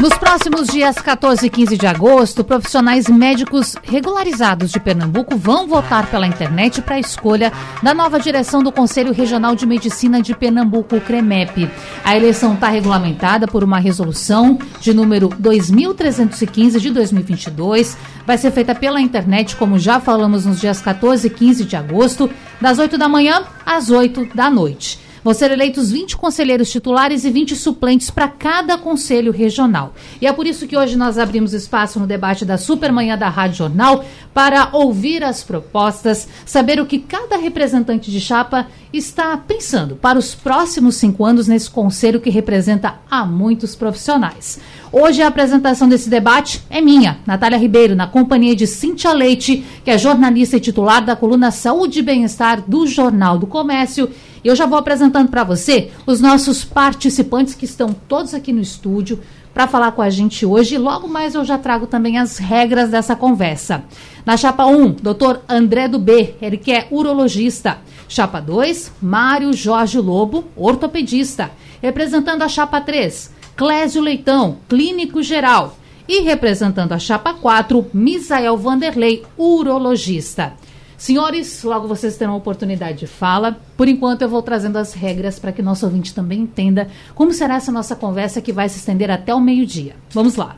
[0.00, 6.06] nos próximos dias 14 e 15 de agosto, profissionais médicos regularizados de Pernambuco vão votar
[6.06, 7.52] pela internet para a escolha
[7.82, 11.70] da nova direção do Conselho Regional de Medicina de Pernambuco, o CREMEP.
[12.02, 17.98] A eleição está regulamentada por uma resolução de número 2315 de 2022.
[18.26, 22.30] Vai ser feita pela internet, como já falamos nos dias 14 e 15 de agosto,
[22.58, 25.09] das 8 da manhã às 8 da noite.
[25.22, 29.94] Vão ser eleitos 20 conselheiros titulares e 20 suplentes para cada conselho regional.
[30.20, 33.58] E é por isso que hoje nós abrimos espaço no debate da Supermanhã da Rádio
[33.58, 40.18] Jornal para ouvir as propostas, saber o que cada representante de chapa está pensando para
[40.18, 44.58] os próximos cinco anos nesse conselho que representa a muitos profissionais.
[44.92, 49.90] Hoje a apresentação desse debate é minha, Natália Ribeiro, na companhia de Cintia Leite, que
[49.90, 54.10] é jornalista e titular da coluna Saúde e Bem-Estar do Jornal do Comércio
[54.42, 58.60] e eu já vou apresentando para você os nossos participantes que estão todos aqui no
[58.60, 59.20] estúdio
[59.52, 60.78] para falar com a gente hoje.
[60.78, 63.84] Logo mais eu já trago também as regras dessa conversa.
[64.24, 67.78] Na chapa 1, doutor André do B, ele que é urologista.
[68.08, 71.50] Chapa 2, Mário Jorge Lobo, ortopedista.
[71.82, 73.30] Representando a chapa 3,
[73.60, 75.76] Clésio Leitão, clínico geral.
[76.08, 80.54] E representando a chapa 4, Misael Vanderlei, urologista.
[80.96, 83.60] Senhores, logo vocês terão a oportunidade de fala.
[83.76, 87.56] Por enquanto, eu vou trazendo as regras para que nosso ouvinte também entenda como será
[87.56, 89.94] essa nossa conversa que vai se estender até o meio-dia.
[90.08, 90.56] Vamos lá.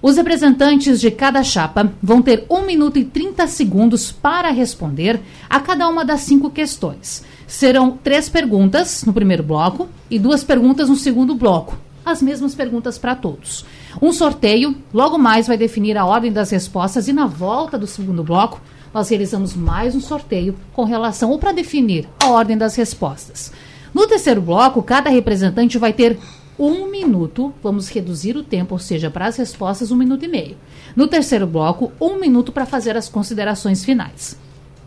[0.00, 5.60] Os representantes de cada chapa vão ter 1 minuto e 30 segundos para responder a
[5.60, 7.22] cada uma das cinco questões.
[7.46, 11.84] Serão três perguntas no primeiro bloco e duas perguntas no segundo bloco.
[12.06, 13.66] As mesmas perguntas para todos.
[14.00, 18.22] Um sorteio, logo mais, vai definir a ordem das respostas e na volta do segundo
[18.22, 18.60] bloco
[18.94, 23.52] nós realizamos mais um sorteio com relação ou para definir a ordem das respostas.
[23.92, 26.16] No terceiro bloco, cada representante vai ter
[26.56, 30.56] um minuto, vamos reduzir o tempo, ou seja, para as respostas, um minuto e meio.
[30.94, 34.38] No terceiro bloco, um minuto para fazer as considerações finais.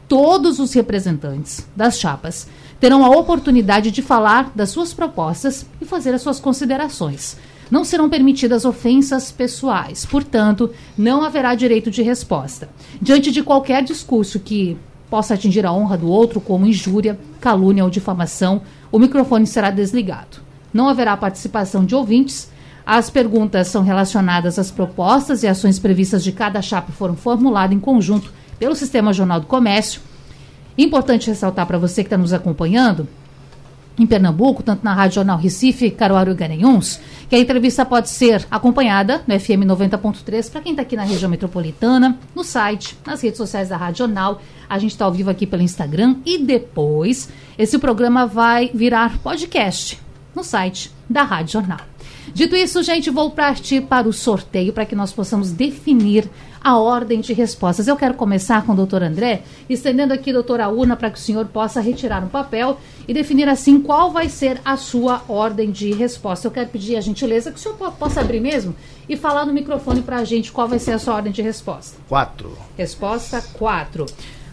[0.08, 2.48] Todos os representantes das chapas
[2.80, 7.38] terão a oportunidade de falar das suas propostas e fazer as suas considerações.
[7.70, 12.70] Não serão permitidas ofensas pessoais, portanto, não haverá direito de resposta.
[13.02, 14.78] Diante de qualquer discurso que
[15.10, 20.38] possa atingir a honra do outro, como injúria, calúnia ou difamação, o microfone será desligado.
[20.74, 22.50] Não haverá participação de ouvintes.
[22.86, 27.80] As perguntas são relacionadas às propostas e ações previstas de cada chapa foram formuladas em
[27.80, 30.02] conjunto pelo Sistema Jornal do Comércio.
[30.84, 33.06] Importante ressaltar para você que está nos acompanhando
[33.98, 38.48] em Pernambuco, tanto na Rádio Jornal Recife, Caruaru e Garanhuns, que a entrevista pode ser
[38.50, 43.38] acompanhada no FM 90.3 para quem está aqui na região metropolitana, no site, nas redes
[43.38, 44.42] sociais da Rádio Jornal.
[44.70, 50.00] A gente está ao vivo aqui pelo Instagram e depois esse programa vai virar podcast
[50.34, 51.82] no site da Rádio Jornal.
[52.34, 56.30] Dito isso, gente, vou partir para o sorteio para que nós possamos definir
[56.62, 57.88] a ordem de respostas.
[57.88, 61.46] Eu quero começar com o doutor André, estendendo aqui, doutora urna, para que o senhor
[61.46, 66.48] possa retirar um papel e definir assim qual vai ser a sua ordem de resposta.
[66.48, 68.76] Eu quero pedir a gentileza que o senhor possa abrir mesmo
[69.08, 71.98] e falar no microfone para a gente qual vai ser a sua ordem de resposta.
[72.08, 72.58] Quatro.
[72.78, 74.06] Resposta quatro.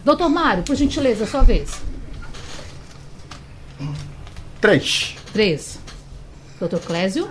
[0.03, 1.81] Doutor Mário, por gentileza, sua vez.
[4.61, 5.15] Três.
[5.33, 5.79] Três.
[6.59, 7.27] Doutor Clésio.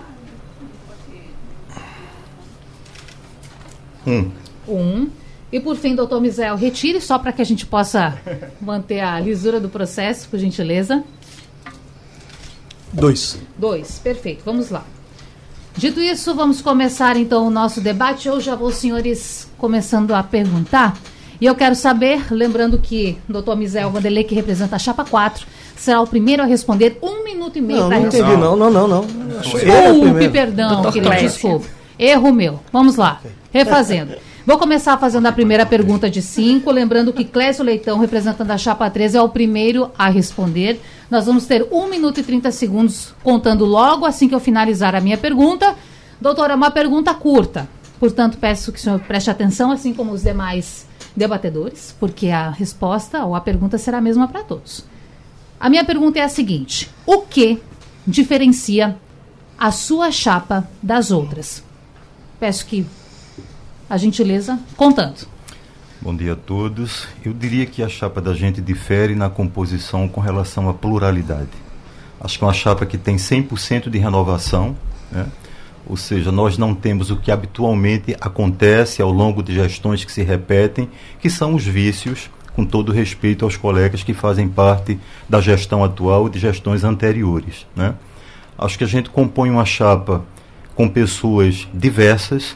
[4.06, 4.30] Um.
[4.68, 5.08] Um.
[5.52, 8.18] E por fim, doutor Misael, retire só para que a gente possa
[8.60, 11.02] manter a lisura do processo, por gentileza.
[12.92, 13.38] Dois.
[13.56, 14.42] Dois, perfeito.
[14.44, 14.84] Vamos lá.
[15.76, 18.28] Dito isso, vamos começar então o nosso debate.
[18.28, 20.96] Eu já vou, senhores, começando a perguntar.
[21.38, 25.46] E eu quero saber, lembrando que o doutor Misael Vanderlei, que representa a Chapa 4,
[25.76, 28.38] será o primeiro a responder um minuto e meio para responder.
[28.38, 29.06] Não, não, não, não.
[29.40, 31.68] Desculpe, perdão, querido, desculpe.
[31.98, 32.60] Erro meu.
[32.72, 33.20] Vamos lá.
[33.52, 34.14] Refazendo.
[34.46, 38.88] Vou começar fazendo a primeira pergunta de cinco, lembrando que Clésio Leitão, representando a Chapa
[38.88, 40.80] 13, é o primeiro a responder.
[41.10, 45.00] Nós vamos ter 1 minuto e 30 segundos, contando logo assim que eu finalizar a
[45.00, 45.74] minha pergunta.
[46.20, 47.68] Doutora, uma pergunta curta.
[47.98, 53.24] Portanto, peço que o senhor preste atenção, assim como os demais debatedores, porque a resposta
[53.24, 54.84] ou a pergunta será a mesma para todos.
[55.58, 57.60] A minha pergunta é a seguinte: o que
[58.06, 58.96] diferencia
[59.58, 61.64] a sua chapa das outras?
[62.38, 62.86] Peço que
[63.88, 65.26] a gentileza contando.
[66.00, 67.08] Bom dia a todos.
[67.24, 71.48] Eu diria que a chapa da gente difere na composição com relação à pluralidade.
[72.20, 74.76] Acho que é uma chapa que tem 100% de renovação,
[75.10, 75.26] né?
[75.86, 80.22] ou seja, nós não temos o que habitualmente acontece ao longo de gestões que se
[80.22, 80.90] repetem,
[81.20, 84.98] que são os vícios, com todo respeito aos colegas que fazem parte
[85.28, 87.66] da gestão atual e de gestões anteriores.
[87.74, 87.94] Né?
[88.58, 90.24] Acho que a gente compõe uma chapa
[90.76, 92.52] com pessoas diversas,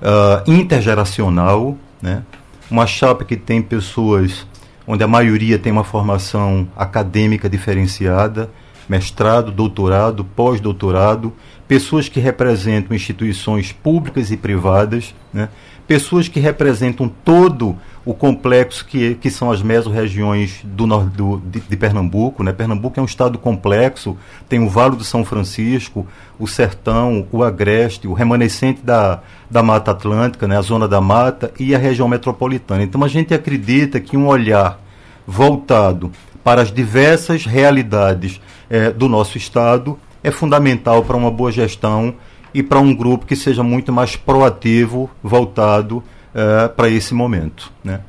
[0.00, 2.22] uh, intergeracional, né?
[2.70, 4.46] uma chapa que tem pessoas
[4.86, 8.48] onde a maioria tem uma formação acadêmica diferenciada,
[8.88, 11.32] mestrado, doutorado, pós-doutorado,
[11.66, 15.48] pessoas que representam instituições públicas e privadas, né?
[15.86, 21.76] Pessoas que representam todo o complexo que, que são as mesorregiões do, do, de, de
[21.76, 22.44] Pernambuco.
[22.44, 22.52] Né?
[22.52, 24.16] Pernambuco é um estado complexo,
[24.48, 26.06] tem o Vale do São Francisco,
[26.38, 30.56] o Sertão, o Agreste, o remanescente da, da Mata Atlântica, né?
[30.56, 32.84] a Zona da Mata e a região metropolitana.
[32.84, 34.80] Então a gente acredita que um olhar
[35.26, 36.12] voltado
[36.44, 38.40] para as diversas realidades
[38.70, 42.14] eh, do nosso estado é fundamental para uma boa gestão
[42.56, 47.70] e para um grupo que seja muito mais proativo, voltado uh, para esse momento.
[47.84, 48.00] Né?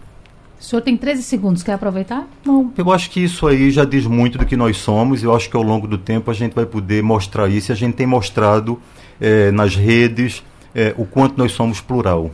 [0.57, 2.25] O senhor tem 13 segundos, quer aproveitar?
[2.45, 5.21] Não, eu acho que isso aí já diz muito do que nós somos.
[5.21, 7.71] Eu acho que ao longo do tempo a gente vai poder mostrar isso.
[7.71, 8.79] E a gente tem mostrado
[9.19, 10.41] eh, nas redes
[10.73, 12.31] eh, o quanto nós somos plural.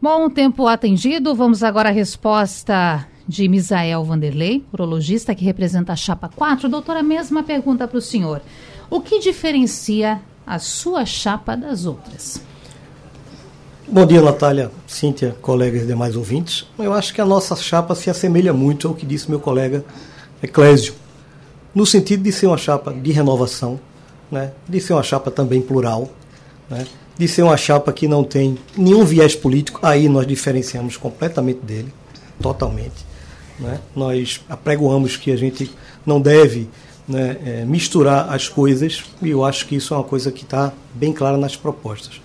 [0.00, 1.34] Bom, tempo atendido.
[1.34, 6.70] Vamos agora à resposta de Misael Vanderlei, urologista que representa a Chapa 4.
[6.70, 8.40] Doutora, mesma pergunta para o senhor.
[8.88, 12.40] O que diferencia a sua chapa das outras?
[13.88, 16.66] Bom dia, Natália, Cíntia, colegas e demais ouvintes.
[16.78, 19.84] Eu acho que a nossa chapa se assemelha muito ao que disse meu colega
[20.40, 20.94] Eclésio,
[21.74, 23.80] no sentido de ser uma chapa de renovação,
[24.30, 24.52] né?
[24.68, 26.08] de ser uma chapa também plural,
[26.70, 26.86] né?
[27.18, 31.92] de ser uma chapa que não tem nenhum viés político, aí nós diferenciamos completamente dele,
[32.40, 33.04] totalmente.
[33.58, 33.80] Né?
[33.94, 35.70] Nós apregoamos que a gente
[36.04, 36.68] não deve
[37.08, 40.72] né, é, misturar as coisas, e eu acho que isso é uma coisa que está
[40.94, 42.20] bem clara nas propostas.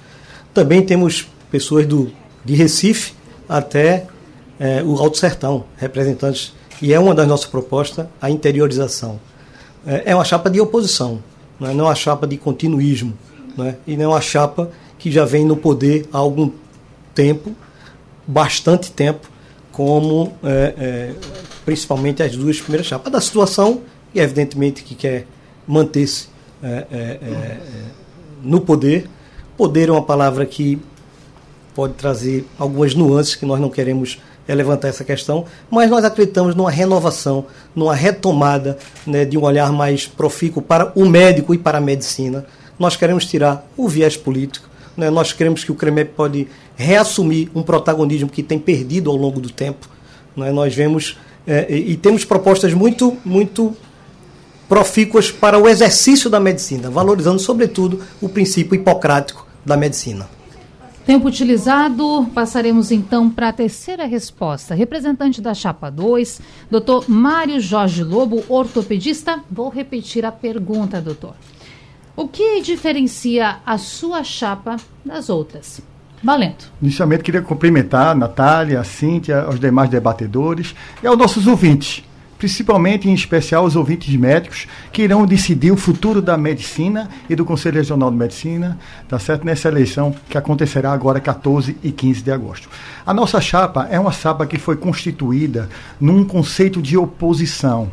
[0.53, 2.11] Também temos pessoas do,
[2.43, 3.13] de Recife
[3.47, 4.07] até
[4.59, 9.19] é, o Alto Sertão, representantes, e é uma das nossas propostas a interiorização.
[9.85, 11.21] É, é uma chapa de oposição,
[11.59, 13.13] não é, não uma chapa de continuismo,
[13.55, 16.51] não é, e não é uma chapa que já vem no poder há algum
[17.13, 17.55] tempo,
[18.25, 19.29] bastante tempo,
[19.71, 21.13] como é, é,
[21.65, 23.81] principalmente as duas primeiras chapas da situação,
[24.13, 25.25] e evidentemente que quer
[25.67, 26.27] manter-se
[26.63, 27.59] é, é, é,
[28.43, 29.07] no poder.
[29.57, 30.79] Poder é uma palavra que
[31.73, 36.55] pode trazer algumas nuances que nós não queremos é levantar essa questão, mas nós acreditamos
[36.55, 41.77] numa renovação, numa retomada né, de um olhar mais profícuo para o médico e para
[41.77, 42.45] a medicina.
[42.77, 44.67] Nós queremos tirar o viés político,
[44.97, 49.39] né, nós queremos que o CREMEP pode reassumir um protagonismo que tem perdido ao longo
[49.39, 49.87] do tempo.
[50.35, 51.17] Né, nós vemos
[51.47, 53.75] é, e, e temos propostas muito, muito
[54.71, 60.29] profícuas para o exercício da medicina, valorizando, sobretudo, o princípio hipocrático da medicina.
[61.05, 64.73] Tempo utilizado, passaremos então para a terceira resposta.
[64.73, 66.39] Representante da Chapa 2,
[66.69, 69.43] doutor Mário Jorge Lobo, ortopedista.
[69.51, 71.33] Vou repetir a pergunta, doutor.
[72.15, 75.81] O que diferencia a sua chapa das outras?
[76.23, 76.63] Valendo.
[76.81, 80.73] Inicialmente, queria cumprimentar a Natália, a Cíntia, aos demais debatedores
[81.03, 82.05] e aos nossos ouvintes
[82.41, 87.45] principalmente em especial os ouvintes médicos que irão decidir o futuro da medicina e do
[87.45, 89.45] Conselho Regional de Medicina, tá certo?
[89.45, 92.67] Nessa eleição que acontecerá agora 14 e 15 de agosto.
[93.05, 95.69] A nossa chapa é uma chapa que foi constituída
[95.99, 97.91] num conceito de oposição,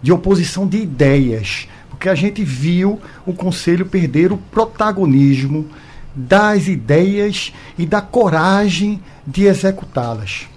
[0.00, 5.66] de oposição de ideias, porque a gente viu o Conselho perder o protagonismo
[6.14, 10.48] das ideias e da coragem de executá-las.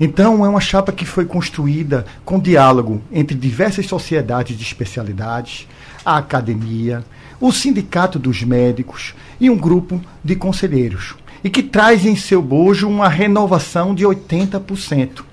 [0.00, 5.66] Então, é uma chapa que foi construída com diálogo entre diversas sociedades de especialidades,
[6.04, 7.04] a academia,
[7.40, 12.88] o sindicato dos médicos e um grupo de conselheiros, e que traz em seu bojo
[12.88, 15.24] uma renovação de 80%.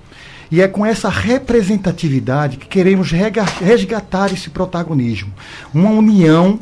[0.50, 5.32] E é com essa representatividade que queremos resgatar esse protagonismo.
[5.72, 6.58] Uma união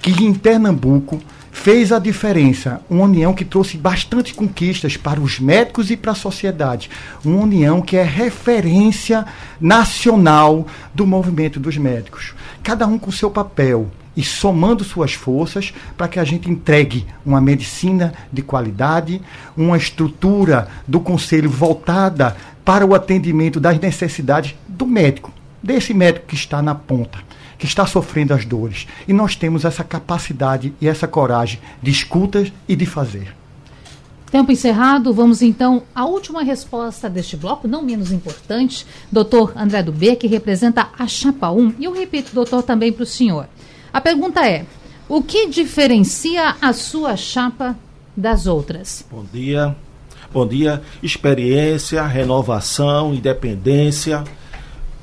[0.00, 1.20] que em Pernambuco
[1.52, 2.80] fez a diferença.
[2.90, 6.90] Uma união que trouxe bastante conquistas para os médicos e para a sociedade.
[7.24, 9.24] Uma união que é referência
[9.60, 12.34] nacional do movimento dos médicos.
[12.62, 17.40] Cada um com seu papel e somando suas forças para que a gente entregue uma
[17.40, 19.22] medicina de qualidade,
[19.56, 25.32] uma estrutura do conselho voltada para o atendimento das necessidades do médico,
[25.62, 27.18] desse médico que está na ponta
[27.62, 28.88] que está sofrendo as dores.
[29.06, 33.36] E nós temos essa capacidade e essa coragem de escutas e de fazer.
[34.32, 40.16] Tempo encerrado, vamos então à última resposta deste bloco, não menos importante, doutor André Dubê,
[40.16, 41.74] que representa a Chapa 1.
[41.78, 43.46] E eu repito, doutor, também para o senhor.
[43.92, 44.66] A pergunta é:
[45.08, 47.76] o que diferencia a sua chapa
[48.16, 49.06] das outras?
[49.08, 49.76] Bom dia.
[50.32, 50.82] Bom dia.
[51.00, 54.24] Experiência, renovação, independência.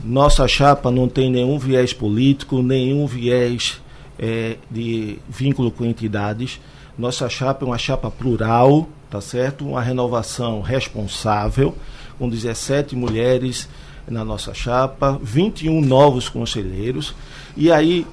[0.03, 3.81] Nossa chapa não tem nenhum viés político, nenhum viés
[4.17, 6.59] é, de vínculo com entidades.
[6.97, 9.67] Nossa chapa é uma chapa plural, tá certo?
[9.67, 11.75] Uma renovação responsável,
[12.17, 13.69] com 17 mulheres
[14.07, 17.13] na nossa chapa, 21 novos conselheiros.
[17.55, 18.05] E aí,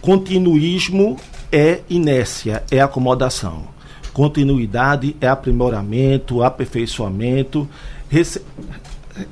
[0.00, 1.16] continuismo
[1.52, 3.74] é inércia, é acomodação.
[4.12, 7.68] Continuidade é aprimoramento, aperfeiçoamento,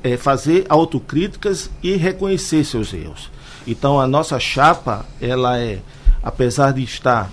[0.02, 3.30] é fazer autocríticas e reconhecer seus erros.
[3.66, 5.80] Então a nossa chapa, ela é,
[6.22, 7.30] apesar de estar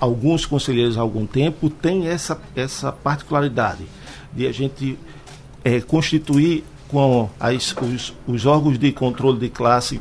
[0.00, 3.84] alguns conselheiros há algum tempo tem essa, essa particularidade
[4.32, 4.98] de a gente
[5.62, 10.00] é, constituir com as, os, os órgãos de controle de classe,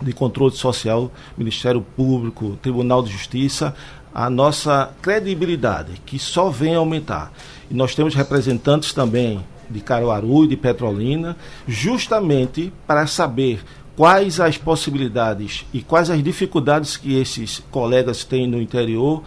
[0.00, 3.74] de controle social, Ministério Público, Tribunal de Justiça,
[4.12, 7.32] a nossa credibilidade, que só vem aumentar.
[7.70, 11.36] E nós temos representantes também de Caruaru e de Petrolina,
[11.66, 13.62] justamente para saber
[13.96, 19.22] quais as possibilidades e quais as dificuldades que esses colegas têm no interior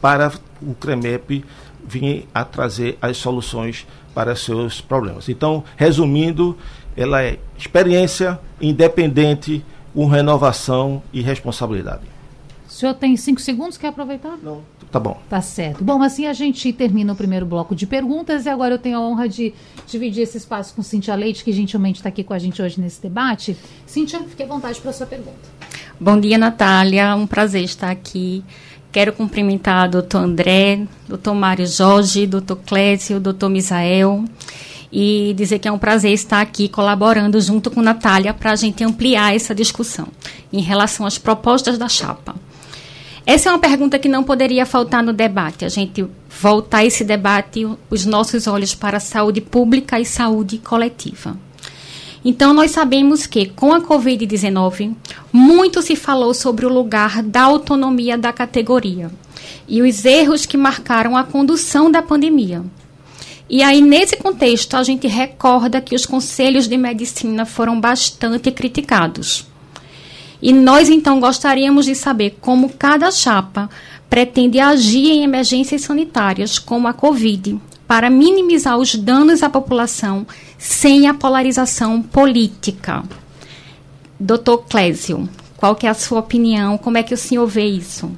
[0.00, 1.44] para o CREMEP
[1.86, 5.28] vir a trazer as soluções para seus problemas.
[5.28, 6.56] Então, resumindo,
[6.96, 12.15] ela é experiência independente, com renovação e responsabilidade.
[12.76, 14.36] O senhor tem cinco segundos, quer aproveitar?
[14.42, 14.60] Não,
[14.92, 15.18] tá bom.
[15.30, 15.82] Tá certo.
[15.82, 19.00] Bom, assim a gente termina o primeiro bloco de perguntas e agora eu tenho a
[19.00, 19.54] honra de
[19.86, 23.00] dividir esse espaço com Cintia Leite, que gentilmente está aqui com a gente hoje nesse
[23.00, 23.56] debate.
[23.86, 25.38] Cintia, fique à vontade para a sua pergunta.
[25.98, 27.16] Bom dia, Natália.
[27.16, 28.44] Um prazer estar aqui.
[28.92, 34.22] Quero cumprimentar o doutor André, doutor Mário Jorge, doutor Clésio, doutor Misael
[34.92, 38.84] e dizer que é um prazer estar aqui colaborando junto com Natália para a gente
[38.84, 40.08] ampliar essa discussão
[40.52, 42.34] em relação às propostas da chapa.
[43.26, 45.64] Essa é uma pergunta que não poderia faltar no debate.
[45.64, 46.06] A gente
[46.40, 51.36] voltar esse debate, os nossos olhos para a saúde pública e saúde coletiva.
[52.24, 54.94] Então, nós sabemos que, com a Covid-19,
[55.32, 59.10] muito se falou sobre o lugar da autonomia da categoria
[59.66, 62.62] e os erros que marcaram a condução da pandemia.
[63.50, 69.46] E aí, nesse contexto, a gente recorda que os conselhos de medicina foram bastante criticados.
[70.40, 73.70] E nós então gostaríamos de saber como cada chapa
[74.08, 80.26] pretende agir em emergências sanitárias, como a Covid, para minimizar os danos à população
[80.58, 83.02] sem a polarização política.
[84.18, 86.78] Doutor Clésio, qual que é a sua opinião?
[86.78, 88.10] Como é que o senhor vê isso?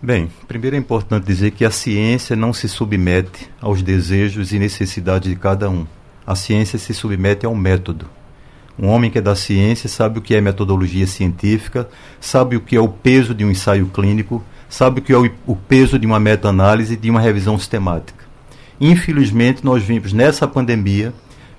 [0.00, 5.30] Bem, primeiro é importante dizer que a ciência não se submete aos desejos e necessidades
[5.30, 5.86] de cada um.
[6.26, 8.08] A ciência se submete ao método.
[8.78, 11.88] Um homem que é da ciência sabe o que é metodologia científica,
[12.20, 15.30] sabe o que é o peso de um ensaio clínico, sabe o que é o,
[15.46, 18.24] o peso de uma meta-análise e de uma revisão sistemática.
[18.80, 21.12] Infelizmente, nós vimos nessa pandemia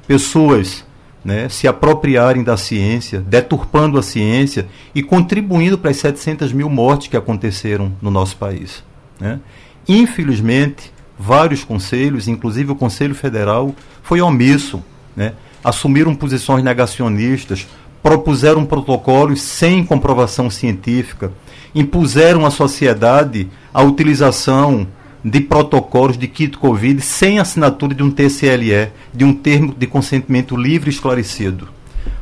[0.08, 0.84] pessoas
[1.24, 7.08] né, se apropriarem da ciência, deturpando a ciência e contribuindo para as 700 mil mortes
[7.08, 8.84] que aconteceram no nosso país.
[9.20, 9.40] Né.
[9.88, 14.84] Infelizmente, vários conselhos, inclusive o Conselho Federal, foi omisso.
[15.16, 17.68] Né, assumiram posições negacionistas,
[18.02, 21.32] propuseram protocolos sem comprovação científica,
[21.74, 24.86] impuseram à sociedade a utilização
[25.24, 30.58] de protocolos de kit Covid sem assinatura de um TCLE, de um termo de consentimento
[30.58, 31.70] livre e esclarecido.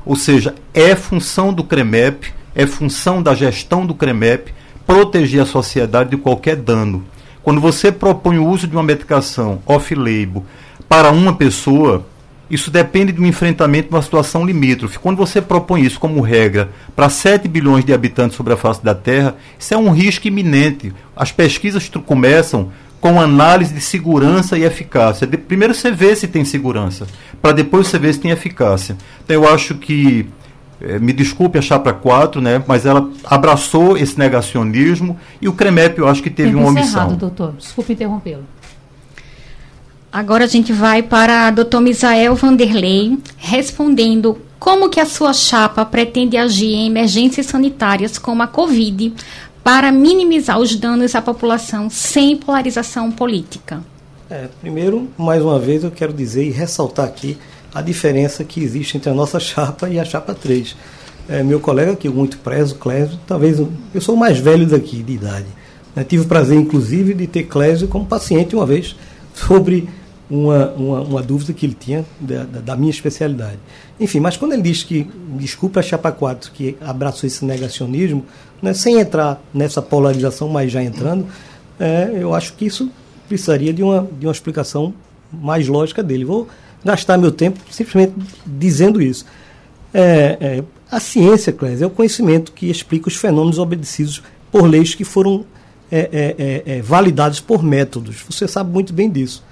[0.05, 4.53] Ou seja, é função do CREMEP, é função da gestão do CREMEP
[4.85, 7.03] proteger a sociedade de qualquer dano.
[7.41, 10.45] Quando você propõe o uso de uma medicação off-label
[10.87, 12.05] para uma pessoa,
[12.51, 14.99] isso depende de um enfrentamento de uma situação limítrofe.
[14.99, 18.93] Quando você propõe isso como regra para 7 bilhões de habitantes sobre a face da
[18.93, 20.93] Terra, isso é um risco iminente.
[21.15, 25.25] As pesquisas começam com análise de segurança e eficácia.
[25.25, 27.07] De, primeiro você vê se tem segurança,
[27.41, 28.97] para depois você ver se tem eficácia.
[29.23, 30.27] Então eu acho que,
[30.81, 35.99] eh, me desculpe a Chapra 4, né, mas ela abraçou esse negacionismo e o CREMEP
[35.99, 37.05] eu acho que teve Tempo uma omissão.
[37.05, 37.53] Errado, doutor.
[37.57, 38.43] Desculpe interrompê-lo.
[40.11, 41.79] Agora a gente vai para Dr.
[41.79, 48.47] Misael Vanderlei, respondendo como que a sua chapa pretende agir em emergências sanitárias como a
[48.47, 49.13] Covid
[49.63, 53.81] para minimizar os danos à população sem polarização política.
[54.29, 57.37] É, primeiro, mais uma vez, eu quero dizer e ressaltar aqui
[57.73, 60.75] a diferença que existe entre a nossa chapa e a chapa 3.
[61.29, 65.13] É, meu colega aqui, muito prezo, Clésio, talvez eu sou o mais velho daqui de
[65.13, 65.47] idade,
[65.95, 66.03] Né?
[66.03, 68.93] Tive o prazer, inclusive, de ter Clésio como paciente uma vez
[69.33, 69.87] sobre
[70.31, 73.59] uma, uma, uma dúvida que ele tinha da, da, minha especialidade.
[73.99, 75.05] Enfim, mas quando ele diz que,
[75.37, 78.25] desculpa a Chapa 4, que abraçou esse negacionismo,
[78.61, 81.27] né, sem entrar nessa polarização, mas já entrando,
[81.77, 82.89] é, eu acho que isso
[83.27, 84.93] precisaria de uma, de uma explicação
[85.31, 86.23] mais lógica dele.
[86.23, 86.47] Vou
[86.83, 88.13] gastar meu tempo simplesmente
[88.45, 89.25] dizendo isso.
[89.93, 94.95] É, é, a ciência, Clésio, é o conhecimento que explica os fenômenos obedecidos por leis
[94.95, 95.45] que foram
[95.91, 98.23] é, é, é validados por métodos.
[98.29, 99.43] Você sabe muito bem disso.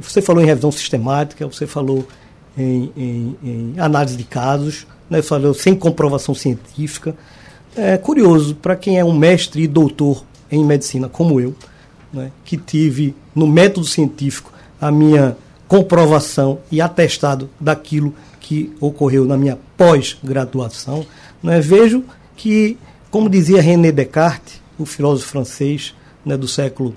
[0.00, 2.06] Você falou em revisão sistemática, você falou
[2.56, 7.14] em, em, em análise de casos, né, falou sem comprovação científica.
[7.74, 11.54] É curioso, para quem é um mestre e doutor em medicina como eu,
[12.12, 15.36] né, que tive no método científico a minha
[15.68, 21.04] comprovação e atestado daquilo que ocorreu na minha pós-graduação,
[21.42, 22.04] né, vejo
[22.36, 22.78] que,
[23.10, 26.94] como dizia René Descartes, o filósofo francês né, do século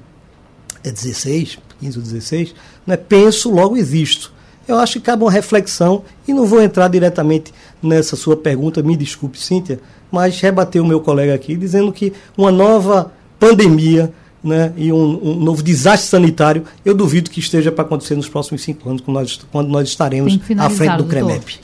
[0.85, 2.53] XVI, XV ou XVI,
[2.85, 4.33] né, penso, logo existo.
[4.67, 8.95] Eu acho que cabe uma reflexão e não vou entrar diretamente nessa sua pergunta, me
[8.95, 9.79] desculpe, Cíntia,
[10.11, 15.35] mas rebateu o meu colega aqui dizendo que uma nova pandemia né, e um, um,
[15.35, 19.39] novo desastre sanitário, eu duvido que esteja para acontecer nos próximos cinco anos, quando nós,
[19.51, 21.59] quando nós estaremos à frente do CREMEP.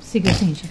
[0.00, 0.64] Siga, gente.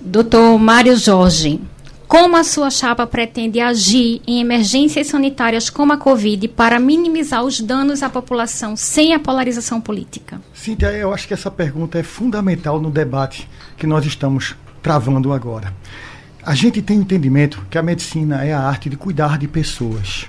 [0.00, 1.60] Doutor Mário Jorge,
[2.06, 7.60] como a sua chapa pretende agir em emergências sanitárias como a Covid para minimizar os
[7.60, 10.40] danos à população sem a polarização política?
[10.52, 15.72] Cíntia, eu acho que essa pergunta é fundamental no debate que nós estamos travando agora.
[16.42, 20.26] A gente tem entendimento que a medicina é a arte de cuidar de pessoas.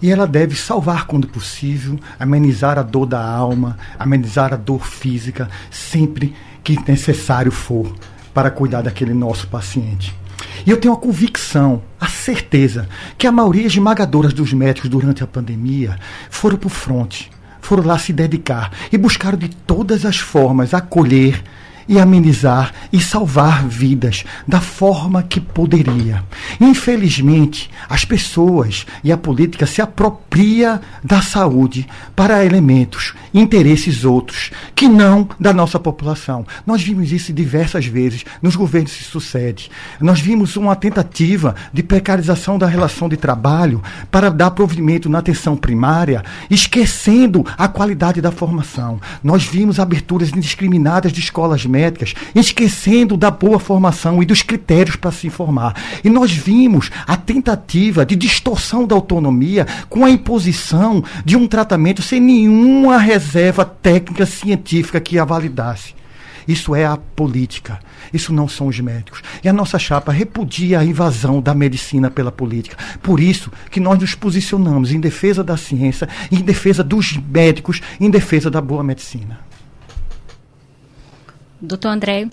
[0.00, 5.50] E ela deve salvar quando possível, amenizar a dor da alma, amenizar a dor física,
[5.70, 7.94] sempre que necessário for,
[8.32, 10.19] para cuidar daquele nosso paciente.
[10.66, 15.26] E eu tenho a convicção, a certeza, que a maioria esmagadora dos médicos durante a
[15.26, 15.98] pandemia
[16.30, 17.30] foram para o fronte,
[17.60, 21.42] foram lá se dedicar e buscaram de todas as formas acolher
[21.90, 26.22] e amenizar e salvar vidas da forma que poderia.
[26.60, 34.86] Infelizmente, as pessoas e a política se apropria da saúde para elementos, interesses outros, que
[34.86, 36.46] não da nossa população.
[36.64, 39.66] Nós vimos isso diversas vezes nos governos que se sucedem.
[40.00, 45.56] Nós vimos uma tentativa de precarização da relação de trabalho para dar provimento na atenção
[45.56, 49.00] primária, esquecendo a qualidade da formação.
[49.24, 54.96] Nós vimos aberturas indiscriminadas de escolas médicas médicas, esquecendo da boa formação e dos critérios
[54.96, 55.74] para se informar.
[56.04, 62.02] E nós vimos a tentativa de distorção da autonomia com a imposição de um tratamento
[62.02, 65.94] sem nenhuma reserva técnica científica que a validasse.
[66.46, 67.78] Isso é a política.
[68.12, 69.22] Isso não são os médicos.
[69.42, 72.76] E a nossa chapa repudia a invasão da medicina pela política.
[73.00, 78.10] Por isso que nós nos posicionamos em defesa da ciência, em defesa dos médicos, em
[78.10, 79.49] defesa da boa medicina.
[81.60, 82.28] Doutor André,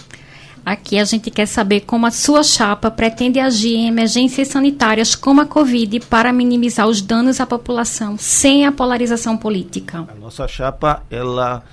[0.66, 5.42] aqui a gente quer saber como a sua chapa pretende agir em emergências sanitárias como
[5.42, 10.08] a Covid para minimizar os danos à população sem a polarização política.
[10.10, 11.64] A nossa chapa, ela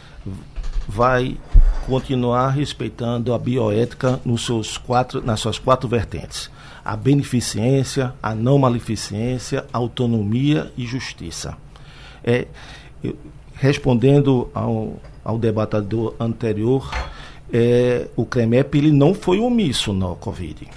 [0.89, 1.39] vai
[1.87, 6.51] continuar respeitando a bioética nos seus quatro, nas suas quatro vertentes.
[6.85, 11.57] A beneficência, a não maleficência, autonomia e justiça.
[12.23, 12.47] É,
[13.03, 13.17] eu,
[13.55, 16.91] respondendo ao, ao debatador anterior,
[17.53, 20.69] é, o CREMEP ele não foi omisso na Covid.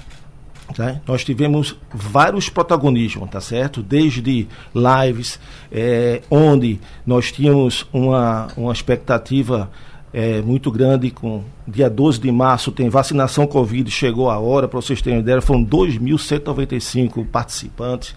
[0.76, 1.00] Tá?
[1.08, 3.82] Nós tivemos vários protagonismos, tá certo?
[3.82, 5.40] Desde lives,
[5.72, 9.72] é, onde nós tínhamos uma, uma expectativa
[10.14, 14.82] é, muito grande, com dia 12 de março tem vacinação Covid, chegou a hora, para
[14.82, 18.16] vocês terem ideia, foram 2.195 participantes.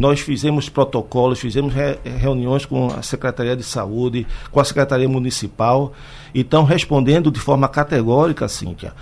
[0.00, 5.92] Nós fizemos protocolos, fizemos re reuniões com a Secretaria de Saúde, com a Secretaria Municipal.
[6.34, 8.94] Então, respondendo de forma categórica, Cíntia,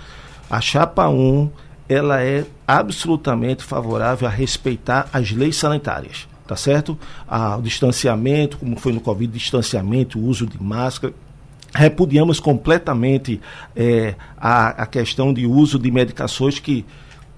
[0.49, 1.49] a chapa 1
[1.87, 6.99] ela é absolutamente favorável a respeitar as leis sanitárias, tá certo?
[7.25, 11.13] A, o distanciamento, como foi no Covid, distanciamento, uso de máscara.
[11.73, 13.39] Repudiamos completamente
[13.73, 16.85] é, a, a questão de uso de medicações que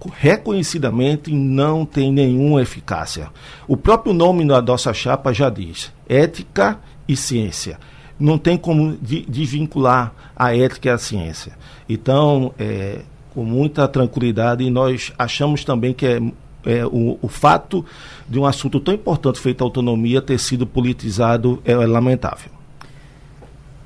[0.09, 3.29] reconhecidamente não tem nenhuma eficácia.
[3.67, 7.79] O próprio nome da nossa chapa já diz: ética e ciência.
[8.19, 11.53] Não tem como desvincular a ética e a ciência.
[11.89, 12.99] Então, é,
[13.33, 16.19] com muita tranquilidade, nós achamos também que é,
[16.65, 17.83] é o, o, fato
[18.29, 22.60] de um assunto tão importante feito a autonomia ter sido politizado é, é lamentável.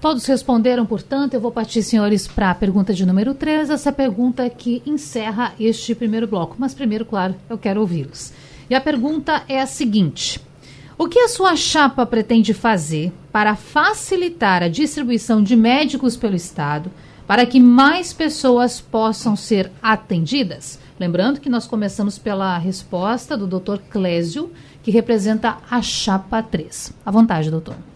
[0.06, 4.48] Todos responderam, portanto, eu vou partir, senhores, para a pergunta de número 3, essa pergunta
[4.52, 6.56] que encerra este primeiro bloco.
[6.60, 8.32] Mas primeiro, claro, eu quero ouvi-los.
[8.70, 10.40] E a pergunta é a seguinte:
[10.96, 16.92] o que a sua chapa pretende fazer para facilitar a distribuição de médicos pelo Estado,
[17.26, 20.78] para que mais pessoas possam ser atendidas?
[21.00, 23.80] Lembrando que nós começamos pela resposta do Dr.
[23.90, 24.52] Clésio,
[24.84, 26.94] que representa a chapa 3.
[27.04, 27.95] À vontade, doutor.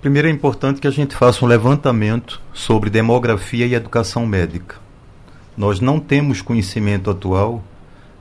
[0.00, 4.76] Primeiro é importante que a gente faça um levantamento sobre demografia e educação médica.
[5.56, 7.64] Nós não temos conhecimento atual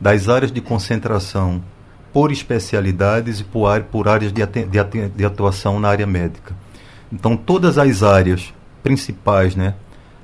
[0.02, 1.62] das áreas de concentração
[2.12, 6.56] por especialidades e por, áreas de, de, de, atuação na área médica.
[7.14, 9.76] Então, todas as áreas principais, né,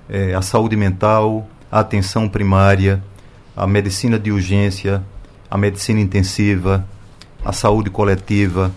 [0.10, 3.04] é, a saúde mental, a atenção primária,
[3.56, 5.04] a medicina de urgência,
[5.52, 6.84] a medicina intensiva,
[7.46, 8.72] a saúde coletiva,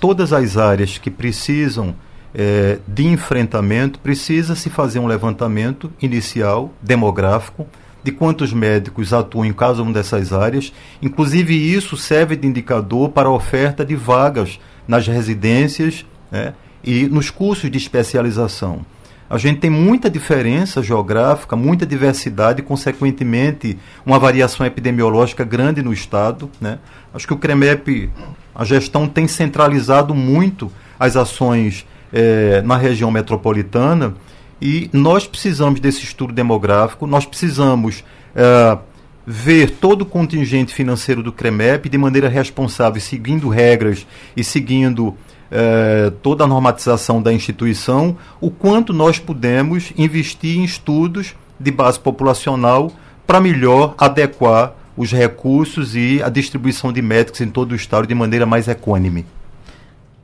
[0.00, 1.94] todas as áreas que precisam
[2.38, 7.66] é, de enfrentamento, precisa se fazer um levantamento inicial, demográfico,
[8.04, 10.70] de quantos médicos atuam em cada uma dessas áreas.
[11.00, 16.52] Inclusive, isso serve de indicador para a oferta de vagas nas residências né,
[16.84, 18.84] e nos cursos de especialização.
[19.30, 25.92] A gente tem muita diferença geográfica, muita diversidade e, consequentemente, uma variação epidemiológica grande no
[25.92, 26.50] Estado.
[26.60, 26.78] Né?
[27.14, 28.10] Acho que o CREMEP,
[28.54, 30.70] a gestão tem centralizado muito
[31.00, 34.14] as ações é, na região metropolitana
[34.60, 38.78] e nós precisamos desse estudo demográfico, nós precisamos é,
[39.26, 45.14] ver todo o contingente financeiro do CREMEP de maneira responsável, seguindo regras e seguindo
[45.50, 51.98] é, toda a normatização da instituição, o quanto nós podemos investir em estudos de base
[51.98, 52.92] populacional
[53.26, 58.14] para melhor adequar os recursos e a distribuição de médicos em todo o estado de
[58.14, 59.26] maneira mais equânime.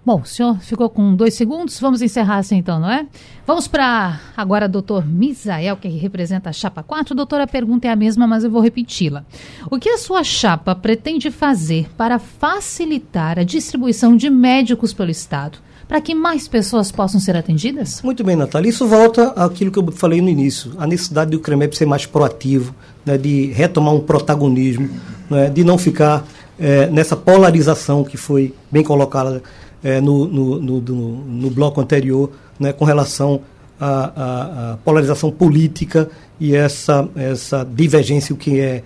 [0.05, 3.07] Bom, o senhor ficou com dois segundos, vamos encerrar assim então, não é?
[3.47, 7.15] Vamos para agora doutor Misael, que representa a chapa 4.
[7.15, 9.25] Doutora, a pergunta é a mesma, mas eu vou repeti-la.
[9.71, 15.59] O que a sua chapa pretende fazer para facilitar a distribuição de médicos pelo Estado?
[15.87, 18.03] Para que mais pessoas possam ser atendidas?
[18.03, 18.71] Muito bem, Natália.
[18.71, 22.75] Isso volta àquilo que eu falei no início: a necessidade do CREMEP ser mais proativo,
[23.07, 24.91] né, de retomar um protagonismo,
[25.31, 26.27] né, de não ficar
[26.59, 29.43] é, nessa polarização que foi bem colocada
[29.83, 33.41] é, no, no, no, no, bloco anterior né, com relação
[33.81, 38.83] à, à, polarização política e essa, essa divergência, o que é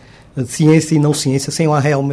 [0.47, 2.05] ciência e não ciência, sem uma real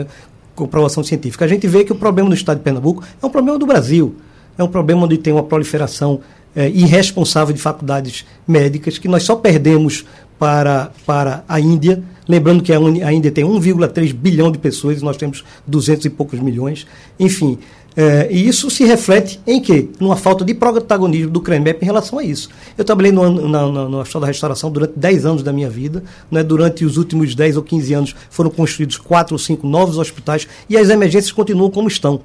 [0.56, 1.46] comprovação científica.
[1.46, 4.16] A gente vê que o problema do Estado de Pernambuco é um problema do Brasil.
[4.58, 6.22] É um problema onde tem uma proliferação
[6.56, 10.06] é, irresponsável de faculdades médicas, que nós só perdemos
[10.38, 12.04] para, para a Índia.
[12.28, 16.40] Lembrando que a Índia tem 1,3 bilhão de pessoas e nós temos 200 e poucos
[16.40, 16.86] milhões.
[17.20, 17.58] Enfim,
[17.96, 19.90] é, e isso se reflete em quê?
[20.00, 22.50] Numa falta de protagonismo do CREMEP em relação a isso.
[22.78, 26.04] Eu trabalhei no, na, na, Hospital da Restauração durante 10 anos da minha vida.
[26.32, 26.44] Né?
[26.44, 30.78] Durante os últimos 10 ou 15 anos foram construídos 4 ou 5 novos hospitais e
[30.78, 32.22] as emergências continuam como estão.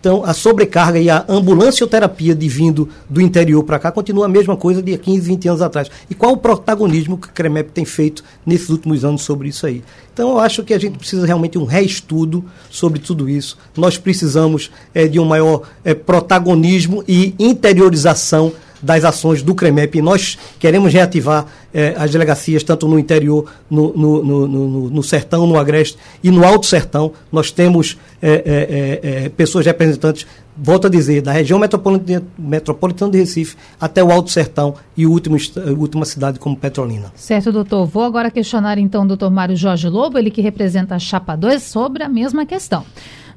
[0.00, 4.56] Então, a sobrecarga e a ambulancioterapia de vindo do interior para cá continua a mesma
[4.56, 5.90] coisa de 15, 20 anos atrás.
[6.08, 9.82] E qual o protagonismo que o CREMEP tem feito nesses últimos anos sobre isso aí?
[10.12, 13.58] Então, eu acho que a gente precisa realmente um reestudo sobre tudo isso.
[13.76, 20.00] Nós precisamos é, de um maior é, protagonismo e interiorização das ações do CREMEP.
[20.00, 25.58] Nós queremos reativar eh, as delegacias, tanto no interior, no, no, no, no, Sertão, no
[25.58, 27.12] Agreste e no Alto Sertão.
[27.30, 33.56] Nós temos eh, eh, pessoas representantes, volto a dizer, da região metropolitana, metropolitana de Recife
[33.80, 35.36] até o Alto Sertão e a última,
[35.76, 37.12] última cidade como Petrolina.
[37.14, 37.86] Certo, doutor.
[37.86, 41.62] Vou agora questionar então o doutor Mário Jorge Lobo, ele que representa a Chapa 2,
[41.62, 42.84] sobre a mesma questão.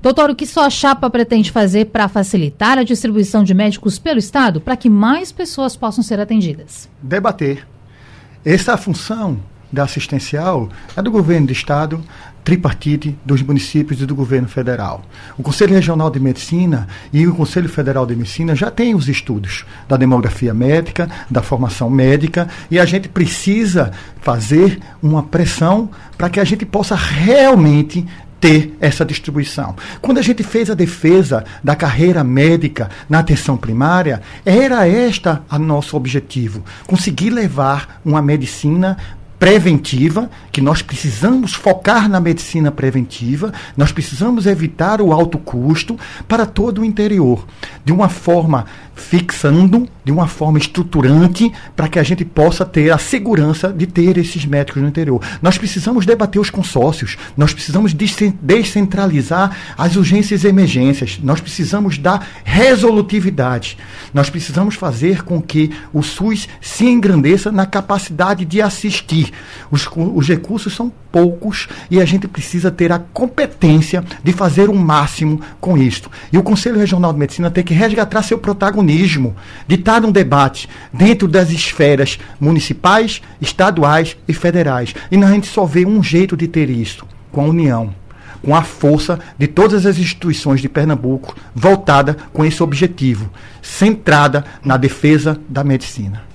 [0.02, 4.60] Doutor, o que sua chapa pretende fazer para facilitar a distribuição de médicos pelo Estado
[4.60, 6.90] para que mais pessoas possam ser atendidas?
[7.04, 7.68] Debater.
[8.44, 9.40] Essa função
[9.72, 12.04] da assistencial é do governo do Estado,
[12.44, 15.04] tripartite dos municípios e do governo federal.
[15.38, 19.66] O Conselho Regional de Medicina e o Conselho Federal de Medicina já têm os estudos
[19.88, 26.40] da demografia médica, da formação médica, e a gente precisa fazer uma pressão para que
[26.40, 28.06] a gente possa realmente
[28.42, 29.76] ter essa distribuição.
[30.02, 35.60] Quando a gente fez a defesa da carreira médica na atenção primária, era esta a
[35.60, 38.98] nosso objetivo, conseguir levar uma medicina
[39.42, 46.46] preventiva, que nós precisamos focar na medicina preventiva, nós precisamos evitar o alto custo para
[46.46, 47.44] todo o interior,
[47.84, 53.00] de uma forma fixando, de uma forma estruturante, para que a gente possa ter a
[53.00, 55.20] segurança de ter esses médicos no interior.
[55.42, 62.28] Nós precisamos debater os consórcios, nós precisamos descentralizar as urgências e emergências, nós precisamos dar
[62.44, 63.76] resolutividade,
[64.14, 69.31] nós precisamos fazer com que o SUS se engrandeça na capacidade de assistir
[69.70, 74.76] Os, os recursos são poucos e a gente precisa ter a competência de fazer o
[74.76, 76.10] máximo com isto.
[76.32, 79.36] E o Conselho Regional de Medicina tem que resgatar seu protagonismo,
[79.68, 84.94] de estar num debate dentro das esferas municipais, estaduais e federais.
[85.12, 88.02] E a gente só vê um jeito de ter isso, com a união
[88.42, 93.30] com a força de todas as instituições de Pernambuco voltada com esse objetivo,
[93.62, 96.31] centrada na defesa da medicina.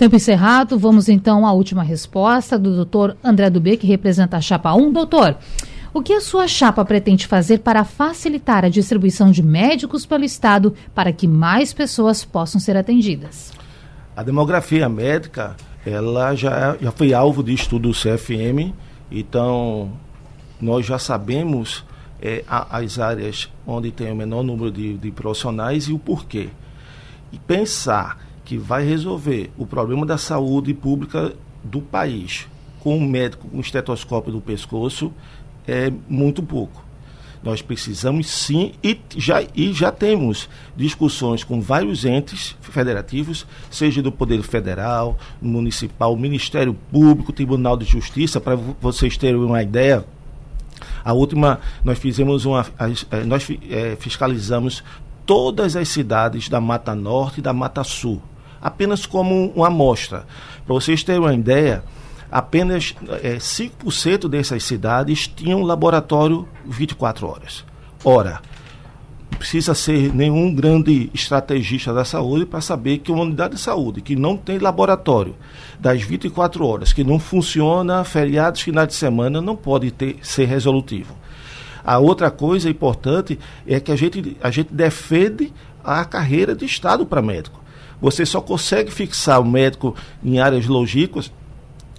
[0.00, 4.72] Tempo encerrado, vamos então à última resposta do doutor André Dubê, que representa a chapa
[4.72, 4.90] 1.
[4.90, 5.36] Doutor,
[5.92, 10.74] o que a sua chapa pretende fazer para facilitar a distribuição de médicos pelo Estado
[10.94, 13.52] para que mais pessoas possam ser atendidas?
[14.16, 18.72] A demografia médica, ela já, já foi alvo de estudo do CFM,
[19.12, 19.92] então
[20.58, 21.84] nós já sabemos
[22.22, 26.48] é, as áreas onde tem o menor número de, de profissionais e o porquê.
[27.30, 31.32] E pensar que vai resolver o problema da saúde pública
[31.62, 32.48] do país
[32.80, 35.12] com um médico com um estetoscópio no pescoço
[35.68, 36.84] é muito pouco.
[37.44, 44.10] Nós precisamos sim, e já, e já temos discussões com vários entes federativos, seja do
[44.10, 50.04] Poder Federal, Municipal, Ministério Público, Tribunal de Justiça, para vocês terem uma ideia
[51.04, 52.66] a última, nós fizemos uma.
[53.10, 54.82] Eh, nós é, fiscalizamos
[55.24, 58.20] todas as cidades da Mata Norte e da Mata Sul,
[58.60, 60.26] apenas como uma amostra.
[60.64, 61.82] Para vocês terem uma ideia,
[62.30, 67.64] apenas é, 5% dessas cidades tinham laboratório 24 horas.
[68.04, 68.40] Ora,
[69.38, 74.14] precisa ser nenhum grande estrategista da saúde para saber que uma unidade de saúde que
[74.14, 75.34] não tem laboratório
[75.78, 81.14] das 24 horas, que não funciona, feriados, finais de semana, não pode ter, ser resolutivo.
[81.82, 87.06] A outra coisa importante é que a gente, a gente defende a carreira de Estado
[87.06, 87.59] para médico.
[88.00, 91.30] Você só consegue fixar o médico em áreas logísticas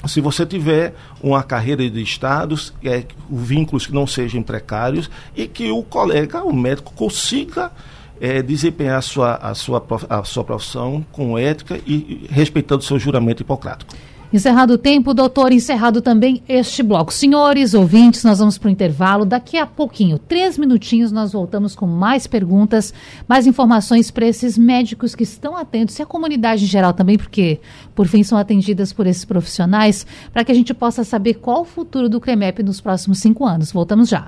[0.08, 5.70] se você tiver uma carreira de estados, é, vínculos que não sejam precários e que
[5.70, 7.72] o colega, o médico, consiga
[8.20, 13.42] é, desempenhar a sua, a, sua, a sua profissão com ética e, respeitando seu juramento
[13.42, 13.94] hipocrático.
[14.34, 17.12] Encerrado o tempo, doutor, encerrado também este bloco.
[17.12, 19.26] Senhores ouvintes, nós vamos para o intervalo.
[19.26, 22.94] Daqui a pouquinho, três minutinhos, nós voltamos com mais perguntas,
[23.28, 27.60] mais informações para esses médicos que estão atentos e a comunidade em geral também, porque,
[27.94, 31.66] por fim, são atendidas por esses profissionais, para que a gente possa saber qual o
[31.66, 33.72] futuro do CREMEP nos próximos cinco anos.
[33.72, 34.28] Voltamos já.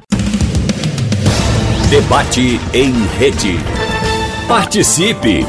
[1.89, 3.57] Debate em rede.
[4.47, 5.45] Participe!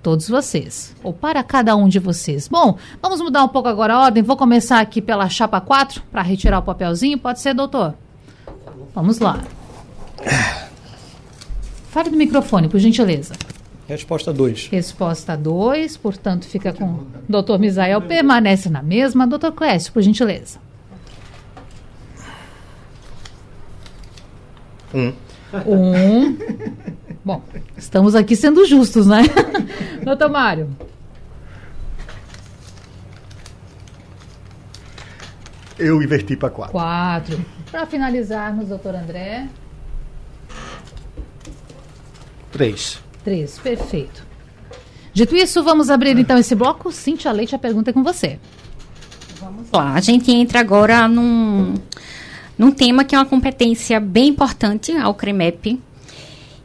[0.00, 2.46] todos vocês, ou para cada um de vocês.
[2.46, 4.22] Bom, vamos mudar um pouco agora a ordem.
[4.22, 7.18] Vou começar aqui pela chapa 4 para retirar o papelzinho.
[7.18, 7.94] Pode ser, doutor?
[8.94, 9.40] Vamos lá.
[11.96, 13.32] Fale do microfone, por gentileza.
[13.88, 14.68] Resposta 2.
[14.68, 19.26] Resposta 2, portanto, fica com o doutor Misael, permanece na mesma.
[19.26, 20.58] Doutor Clécio, por gentileza.
[24.92, 25.14] Um.
[25.66, 26.36] Um.
[27.24, 27.42] Bom,
[27.78, 29.22] estamos aqui sendo justos, né?
[30.04, 30.68] doutor Mário.
[35.78, 36.72] Eu inverti para quatro.
[36.72, 37.46] Quatro.
[37.72, 39.48] Para finalizarmos, doutor André.
[42.56, 42.98] Três.
[43.22, 44.24] Três, perfeito.
[45.12, 46.90] Dito isso, vamos abrir então esse bloco.
[46.90, 48.38] Cintia Leite, a pergunta é com você.
[49.38, 49.92] Vamos lá.
[49.92, 51.74] A gente entra agora num,
[52.56, 55.78] num tema que é uma competência bem importante ao CREMEP.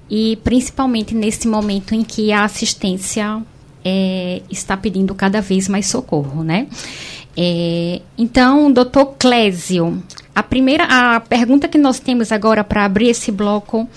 [0.10, 3.42] E principalmente nesse momento em que a assistência
[3.84, 6.68] é, está pedindo cada vez mais socorro, né?
[7.36, 10.02] É, então, doutor Clésio,
[10.34, 13.90] a primeira a pergunta que nós temos agora para abrir esse bloco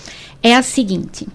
[0.43, 1.25] é a seguinte.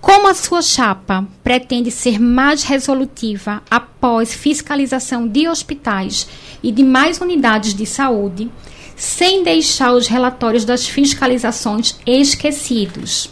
[0.00, 6.26] Como a sua chapa pretende ser mais resolutiva após fiscalização de hospitais
[6.62, 8.50] e de mais unidades de saúde,
[8.96, 13.30] sem deixar os relatórios das fiscalizações esquecidos?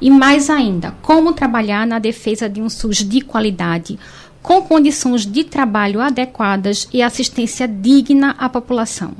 [0.00, 3.98] E mais ainda, como trabalhar na defesa de um SUS de qualidade,
[4.40, 9.14] com condições de trabalho adequadas e assistência digna à população?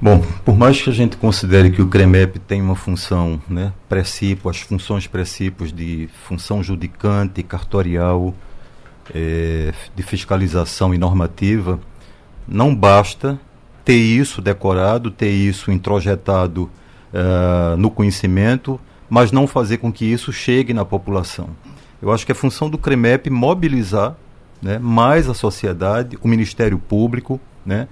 [0.00, 4.48] Bom, por mais que a gente considere que o CREMEP tem uma função, né, precipo,
[4.48, 8.32] as funções precipos de função judicante, cartorial,
[9.12, 11.80] é, de fiscalização e normativa,
[12.46, 13.40] não basta
[13.84, 16.70] ter isso decorado, ter isso introjetado
[17.12, 21.48] uh, no conhecimento, mas não fazer com que isso chegue na população.
[22.00, 24.14] Eu acho que é função do CREMEP mobilizar
[24.62, 27.88] né, mais a sociedade, o Ministério Público, né,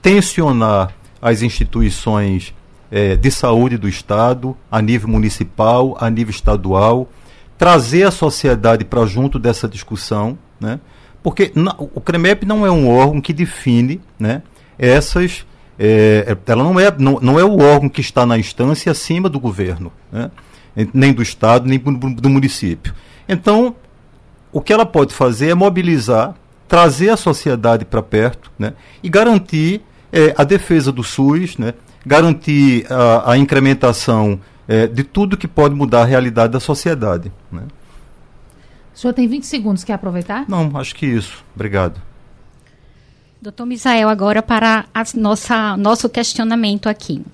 [0.00, 2.54] tensionar as instituições
[2.90, 7.08] é, de saúde do Estado, a nível municipal, a nível estadual,
[7.56, 10.80] trazer a sociedade para junto dessa discussão, né?
[11.22, 14.42] porque na, o CREMEP não é um órgão que define né,
[14.78, 15.46] essas.
[15.78, 19.38] É, ela não é, não, não é o órgão que está na instância acima do
[19.38, 20.30] governo, né?
[20.92, 22.94] nem do Estado, nem do, município.
[23.28, 23.74] Então,
[24.52, 26.34] o que ela pode fazer é mobilizar,
[26.68, 28.74] trazer a sociedade para perto né?
[29.02, 31.74] e garantir é, a defesa do SUS, né?
[32.04, 37.32] garantir a, a incrementação é, de tudo que pode mudar a realidade da sociedade.
[37.50, 37.62] Né?
[38.94, 40.44] O senhor tem 20 segundos, quer aproveitar?
[40.48, 41.44] Não, acho que isso.
[41.54, 42.00] Obrigado.
[43.40, 47.24] Doutor Misael, agora para a nossa, nosso questionamento aqui.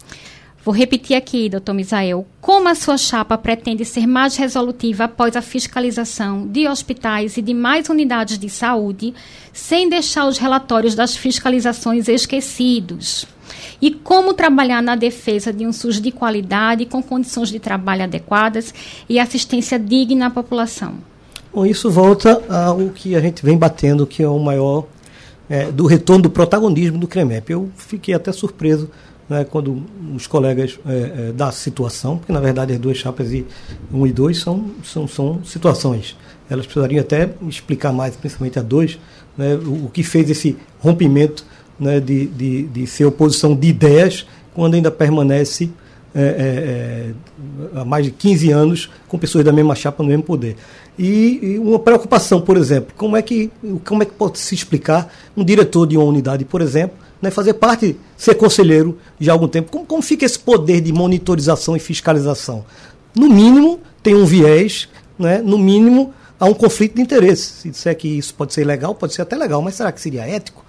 [0.67, 5.41] Vou repetir aqui, doutor Misael, como a sua chapa pretende ser mais resolutiva após a
[5.41, 9.15] fiscalização de hospitais e de mais unidades de saúde,
[9.53, 13.27] sem deixar os relatórios das fiscalizações esquecidos?
[13.81, 18.75] E como trabalhar na defesa de um SUS de qualidade, com condições de trabalho adequadas
[19.09, 20.95] e assistência digna à população?
[21.55, 24.89] Bom, isso volta ao que a gente vem batendo, que é o maior
[25.49, 27.53] é, do retorno do protagonismo do CREMEP.
[27.53, 28.91] Eu fiquei até surpreso
[29.29, 29.83] né, quando
[30.15, 33.45] os colegas é, é, da situação, porque na verdade as duas chapas e
[33.93, 36.17] 1 um e 2 são, são, são situações.
[36.49, 38.99] Elas precisariam até explicar mais, principalmente a 2,
[39.37, 41.45] né, o, o, que fez esse rompimento
[41.79, 45.71] né, de, de, de ser oposição de ideias quando ainda permanece
[46.15, 50.23] é, é, é há mais de 15 anos com pessoas da mesma chapa no mesmo
[50.23, 50.57] poder.
[50.99, 53.51] E, e, uma preocupação, por exemplo, como é que
[53.85, 57.55] como é que pode se explicar um diretor de uma unidade, por exemplo, né, fazer
[57.55, 59.71] parte, ser conselheiro de algum tempo.
[59.71, 62.65] Como, como fica esse poder de monitorização e fiscalização?
[63.15, 67.63] No mínimo, tem um viés, né, no mínimo, há um conflito de interesse.
[67.63, 70.29] Se disser que isso pode ser legal, pode ser até legal, mas será que seria
[70.29, 70.65] ético?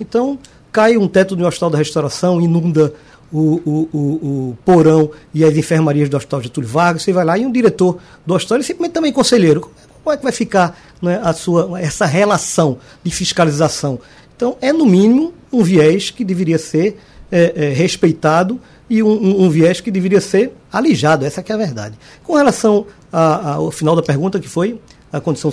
[0.00, 0.38] Então,
[0.70, 2.92] cai um teto do Hospital da Restauração, inunda
[3.32, 7.38] o, o, o, o, porão e as enfermarias do Hospital Getúlio Vargas, você vai lá
[7.38, 9.70] e um diretor do hospital, e simplesmente também conselheiro.
[10.04, 14.00] Como é que vai ficar né, a sua, essa relação de fiscalização?
[14.42, 16.98] Então, é no mínimo um viés que deveria ser
[17.30, 21.24] é, é, respeitado e um, um, um, viés que deveria ser alijado.
[21.24, 21.96] Essa é a verdade.
[22.24, 24.80] Com relação a, a, ao final da pergunta, que foi
[25.12, 25.52] a condição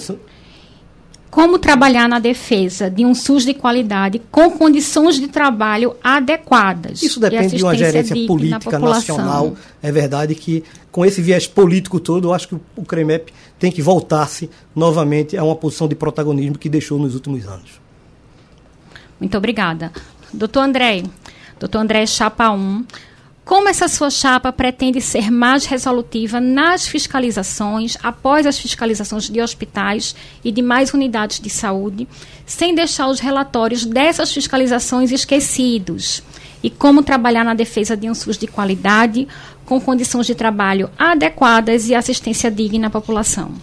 [1.29, 7.03] como trabalhar na defesa de um SUS de qualidade com condições de trabalho adequadas.
[7.03, 9.53] Isso depende de uma gerência política nacional.
[9.83, 13.83] É verdade que, com esse viés político todo, eu acho que o CREMEP tem que
[13.83, 17.88] voltar-se novamente a uma posição de protagonismo que deixou nos últimos anos.
[19.19, 19.91] Muito obrigada.
[20.33, 21.03] Doutor André,
[21.59, 22.85] doutor André Chapa 1,
[23.49, 30.15] como essa sua chapa pretende ser mais resolutiva nas fiscalizações, após as fiscalizações de hospitais
[30.43, 32.07] e de mais unidades de saúde,
[32.45, 36.21] sem deixar os relatórios dessas fiscalizações esquecidos?
[36.61, 39.27] E como trabalhar na defesa de um SUS de qualidade,
[39.65, 43.53] com condições de trabalho adequadas e assistência digna à população?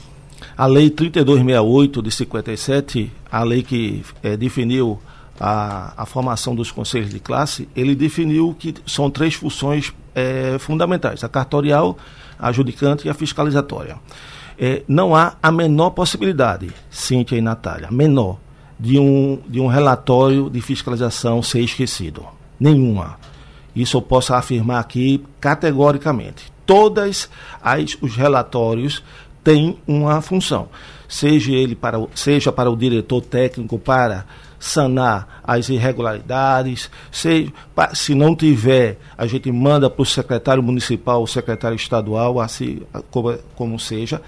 [0.59, 4.99] A Lei 3268 de 57, a lei que é, definiu
[5.41, 11.23] a, a formação dos conselhos de classe, ele definiu que são três funções é, fundamentais:
[11.23, 11.97] a cartorial,
[12.39, 13.99] a adjudicante e a fiscalizatória.
[14.59, 18.39] É, não há a menor possibilidade, Cíntia e Natália, menor,
[18.81, 22.25] de um, de um relatório de fiscalização ser esquecido.
[22.59, 23.19] Nenhuma.
[23.75, 26.51] Isso eu posso afirmar aqui categoricamente.
[26.65, 27.29] Todas
[27.63, 29.05] as, os relatórios
[29.45, 30.69] têm uma função,
[31.07, 34.25] seja ele para, seja para o diretor técnico para
[34.59, 36.91] sanar as irregularidades.
[37.11, 37.53] Se,
[37.95, 43.37] se não tiver, a gente manda para o secretário municipal, o secretário estadual, assim como,
[43.55, 44.21] como seja.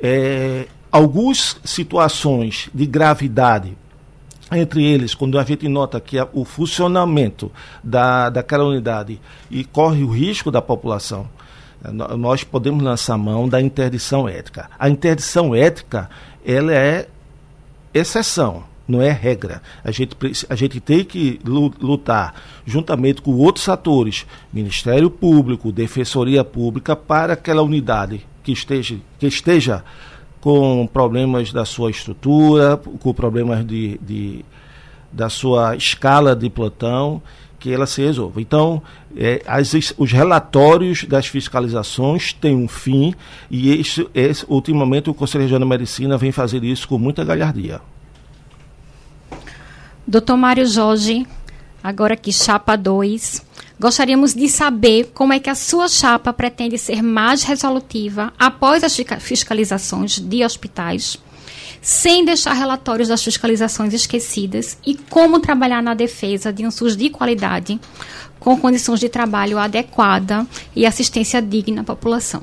[0.00, 3.76] É, algumas situações de gravidade,
[4.50, 7.50] entre eles, quando a gente nota que o funcionamento
[7.82, 9.18] da, daquela unidade
[9.50, 11.26] e corre o risco da população,
[12.18, 14.70] nós podemos lançar mão da interdição ética.
[14.78, 16.08] A interdição ética,
[16.44, 17.08] ela é
[17.94, 19.62] exceção não é regra.
[19.82, 20.16] A gente,
[20.48, 22.34] a gente tem que lutar
[22.64, 29.82] juntamente com outros atores, Ministério Público, Defensoria Pública, para aquela unidade que esteja, que esteja
[30.40, 34.44] com problemas da sua estrutura, com problemas de, de
[35.12, 37.22] da sua escala de plantão,
[37.62, 38.40] que ela se resolva.
[38.40, 38.82] Então,
[39.16, 43.14] é, as, os relatórios das fiscalizações têm um fim
[43.48, 47.80] e esse, esse, ultimamente o Conselho Regional de Medicina vem fazer isso com muita galhardia.
[50.12, 51.26] Doutor Mário Jorge,
[51.82, 53.42] agora aqui, chapa 2.
[53.80, 58.94] Gostaríamos de saber como é que a sua chapa pretende ser mais resolutiva após as
[59.20, 61.16] fiscalizações de hospitais,
[61.80, 67.08] sem deixar relatórios das fiscalizações esquecidas e como trabalhar na defesa de um SUS de
[67.08, 67.80] qualidade,
[68.38, 70.46] com condições de trabalho adequada
[70.76, 72.42] e assistência digna à população.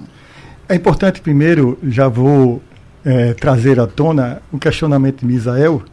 [0.68, 2.64] É importante, primeiro, já vou
[3.06, 5.84] é, trazer à tona o questionamento de Misael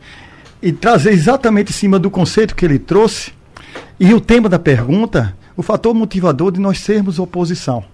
[0.66, 3.32] e trazer exatamente em cima do conceito que ele trouxe
[4.00, 7.84] e o tema da pergunta, o fator motivador de nós sermos oposição.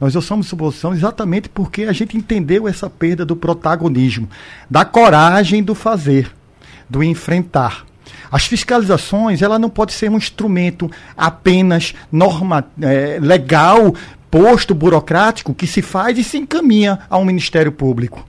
[0.00, 4.30] Nós somos oposição exatamente porque a gente entendeu essa perda do protagonismo,
[4.70, 6.34] da coragem do fazer,
[6.88, 7.84] do enfrentar.
[8.32, 13.94] As fiscalizações, ela não pode ser um instrumento apenas norma, é, legal,
[14.30, 18.26] posto burocrático que se faz e se encaminha ao Ministério Público.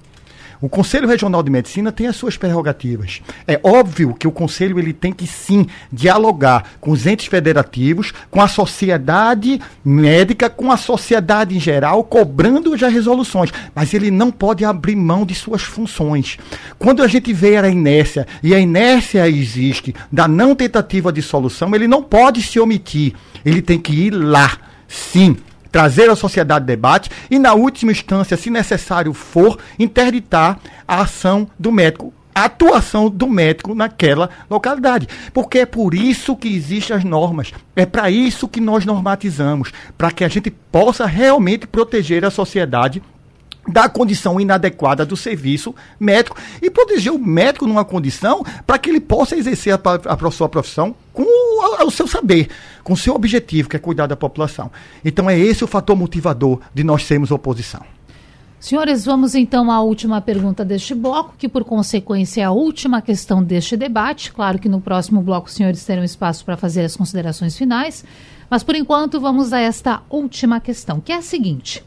[0.60, 3.22] O Conselho Regional de Medicina tem as suas prerrogativas.
[3.48, 8.42] É óbvio que o Conselho ele tem que sim dialogar com os entes federativos, com
[8.42, 13.52] a sociedade médica, com a sociedade em geral, cobrando as resoluções.
[13.76, 16.38] Mas ele não pode abrir mão de suas funções.
[16.80, 21.74] Quando a gente vê a inércia, e a inércia existe, da não tentativa de solução,
[21.76, 23.14] ele não pode se omitir.
[23.46, 25.38] Ele tem que ir lá, sim,
[25.78, 30.58] trazer a sociedade debate e, na última instância, se necessário for, interditar
[30.88, 35.08] a ação do médico a atuação do médico naquela localidade.
[35.34, 37.52] Porque é por isso que existem as normas.
[37.76, 43.02] É para isso que nós normatizamos, para que a gente possa realmente proteger a sociedade
[43.68, 49.00] da condição inadequada do serviço médico e proteger o médico numa condição para que ele
[49.00, 49.80] possa exercer a,
[50.14, 52.50] a, sua profissão com o, o, seu saber,
[52.84, 54.72] com o seu objetivo, que é cuidar da população.
[55.04, 57.82] Então é esse o fator motivador de nós sermos oposição.
[58.60, 63.44] Senhores, vamos então à última pergunta deste bloco, que por consequência é a última questão
[63.44, 64.34] deste debate.
[64.34, 68.04] Claro que no próximo bloco os senhores terão espaço para fazer as considerações finais,
[68.50, 71.84] mas por enquanto vamos a esta última questão, que é a seguinte.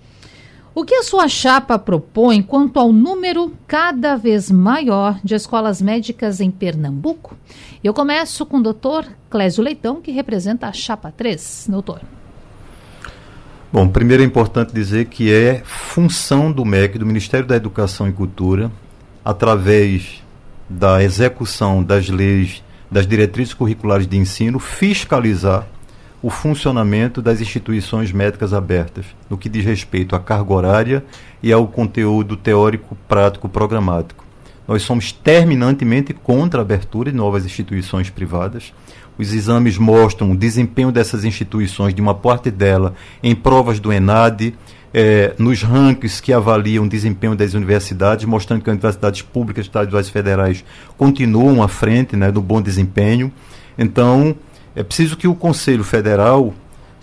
[0.72, 6.40] O que a sua chapa propõe quanto ao número cada vez maior de escolas médicas
[6.40, 7.36] em Pernambuco?
[7.82, 11.66] Eu começo com o doutor Clésio Leitão, que representa a chapa 3.
[11.70, 12.00] Doutor.
[13.72, 18.12] Bom, primeiro é importante dizer que é função do MEC, do Ministério da Educação e
[18.12, 18.70] Cultura,
[19.24, 20.22] através
[20.68, 25.66] da execução das leis, das diretrizes curriculares de ensino, fiscalizar
[26.22, 31.04] o funcionamento das instituições médicas abertas, no que diz respeito à carga horária
[31.42, 34.24] e ao conteúdo teórico, prático, programático.
[34.68, 38.72] Nós somos terminantemente contra a abertura de novas instituições privadas.
[39.18, 44.54] Os exames mostram o desempenho dessas instituições, de uma parte dela, em provas do ENAD,
[44.92, 50.08] eh, nos rankings que avaliam o desempenho das universidades, mostrando que as universidades públicas, estaduais
[50.08, 50.64] e federais
[50.96, 53.32] continuam à frente né, do bom desempenho.
[53.78, 54.36] Então,
[54.80, 56.54] é preciso que o Conselho Federal,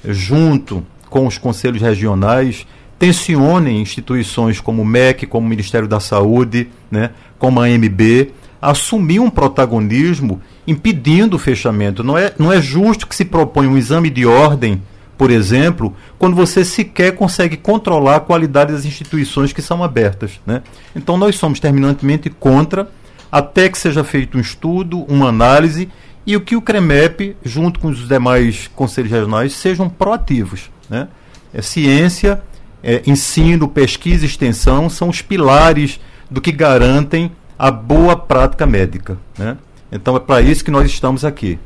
[0.03, 2.65] junto com os conselhos regionais,
[2.97, 9.19] tensionem instituições como o MEC, como o Ministério da Saúde, né, como a AMB, assumir
[9.19, 12.03] um protagonismo impedindo o fechamento.
[12.03, 14.81] Não é, não é justo que se proponha um exame de ordem,
[15.15, 20.39] por exemplo, quando você sequer consegue controlar a qualidade das instituições que são abertas.
[20.45, 20.61] Né?
[20.95, 22.89] Então nós somos terminantemente contra,
[23.31, 25.89] até que seja feito um estudo, uma análise
[26.27, 30.69] e o que o CREMEP, junto com os demais conselhos regionais, sejam proativos.
[30.89, 31.07] Né?
[31.53, 32.43] É ciência,
[32.83, 39.17] é, ensino, pesquisa e extensão são os pilares do que garantem a boa prática médica.
[39.37, 39.57] Né?
[39.89, 41.57] Então é para isso que nós estamos aqui.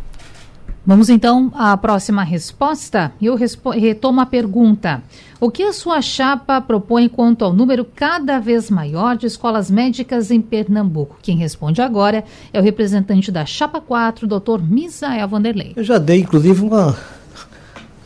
[0.83, 3.11] Vamos então à próxima resposta.
[3.21, 5.03] Eu retomo a pergunta.
[5.39, 10.31] O que a sua chapa propõe quanto ao número cada vez maior de escolas médicas
[10.31, 11.17] em Pernambuco?
[11.21, 15.73] Quem responde agora é o representante da chapa 4, doutor Misael Vanderlei.
[15.75, 16.97] Eu já dei, inclusive, uma,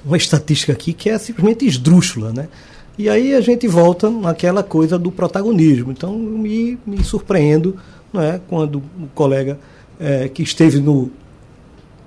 [0.05, 2.49] uma estatística aqui que é simplesmente esdrúxula, né?
[2.97, 5.91] E aí a gente volta naquela coisa do protagonismo.
[5.91, 7.77] Então, me, me surpreendo
[8.11, 9.57] não é, quando o colega
[9.97, 11.09] é, que esteve no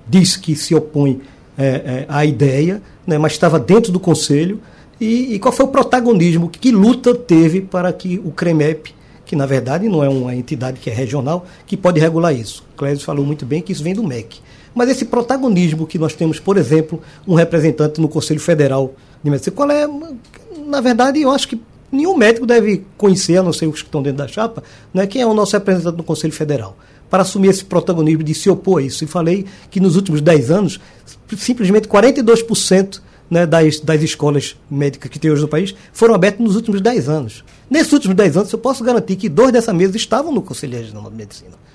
[0.09, 1.21] diz que se opõe
[1.57, 4.59] é, é, à ideia, né, mas estava dentro do Conselho.
[4.99, 8.93] E, e, qual foi o protagonismo, que luta teve para que o CREMEP,
[9.25, 12.65] que na verdade não é uma entidade que é regional, que pode regular isso.
[12.75, 14.39] Clésio falou muito bem que isso vem do MEC.
[14.73, 18.93] Mas esse protagonismo que nós temos, por exemplo, um representante no Conselho Federal
[19.23, 19.87] de Medicina, qual é,
[20.65, 24.01] na verdade, eu acho que nenhum médico deve conhecer, a não ser os que estão
[24.01, 26.77] dentro da chapa, né, quem é o nosso representante no Conselho Federal.
[27.09, 29.03] Para assumir esse protagonismo de se opor a isso.
[29.03, 30.79] E falei que nos últimos 10 anos,
[31.37, 36.55] simplesmente 42% né, das, das escolas médicas que tem hoje no país foram abertas nos
[36.55, 37.43] últimos 10 anos.
[37.69, 41.09] Nesses últimos 10 anos, eu posso garantir que dois dessa mesa estavam no Conselho Regional
[41.09, 41.68] de Medicina.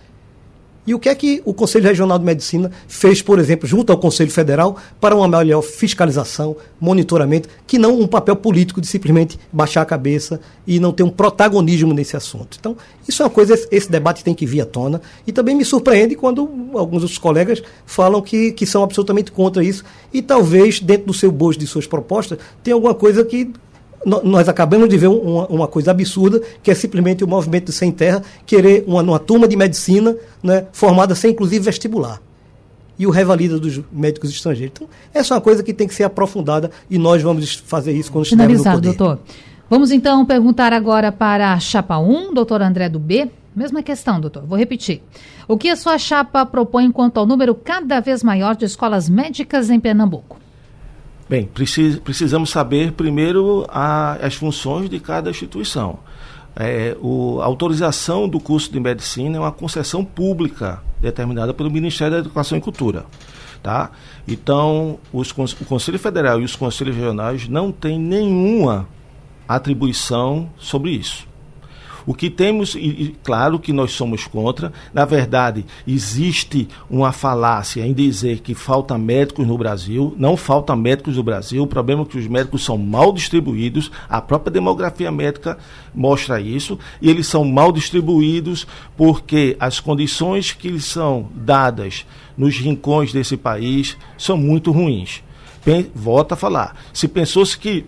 [0.87, 3.99] E o que é que o Conselho Regional de Medicina fez, por exemplo, junto ao
[3.99, 9.83] Conselho Federal, para uma melhor fiscalização, monitoramento, que não um papel político de simplesmente baixar
[9.83, 12.59] a cabeça e não ter um protagonismo nesse assunto.
[12.61, 12.77] Então,
[13.09, 15.01] isso é uma coisa, esse debate tem que vir à tona.
[15.27, 19.85] E também me surpreende quando alguns dos colegas falam que, que são absolutamente contra isso.
[20.13, 23.51] E talvez, dentro do seu bojo de suas propostas, tenha alguma coisa que
[24.05, 28.23] nós acabamos de ver uma, uma, coisa absurda, que é simplesmente o movimento Sem Terra
[28.47, 32.21] querer uma, uma turma de medicina né, formada sem, inclusive, vestibular.
[32.99, 34.73] E o revalida dos médicos estrangeiros.
[34.77, 38.13] Então, essa é uma coisa que tem que ser aprofundada e nós vamos fazer isso
[38.13, 38.89] quando estivermos no poder.
[38.95, 39.19] doutor.
[39.69, 43.31] Vamos então perguntar agora para a chapa 1, doutor André do B.
[43.57, 44.45] Mesma questão, doutor.
[44.45, 45.01] Vou repetir.
[45.49, 49.71] O que a sua chapa propõe quanto ao número cada vez maior de escolas médicas
[49.71, 50.39] em Pernambuco?
[51.29, 55.99] Bem, precis, precisamos saber primeiro a, as funções de cada instituição.
[56.55, 62.15] É, o, a autorização do curso de medicina é uma concessão pública determinada pelo Ministério
[62.15, 63.07] da Educação e Cultura.
[63.63, 63.91] Tá?
[64.29, 68.87] Então, os, o Conselho Federal e os conselhos regionais não têm nenhuma
[69.49, 71.27] atribuição sobre isso.
[72.07, 77.95] O que temos, e, claro que nós somos contra, na verdade, existe uma falácia em
[77.95, 82.19] dizer que falta médicos no Brasil, não falta médicos no Brasil, o problema é que
[82.19, 85.57] os médicos são mal distribuídos, a própria demografia médica
[85.95, 92.05] mostra isso, e eles são mal distribuídos porque as condições que lhes são dadas
[92.37, 95.23] nos rincões desse país são muito ruins.
[95.95, 96.77] Volta a falar.
[96.93, 97.87] Se pensou-se que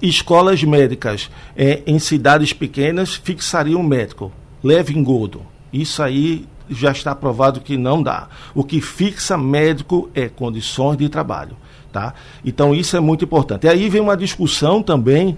[0.00, 4.32] escolas médicas é, em cidades pequenas fixariam médico,
[4.62, 5.42] leve engodo.
[5.72, 8.28] Isso aí já está provado que não dá.
[8.54, 11.56] O que fixa médico é condições de trabalho.
[11.92, 12.14] Tá?
[12.44, 13.66] Então isso é muito importante.
[13.66, 15.36] E aí vem uma discussão também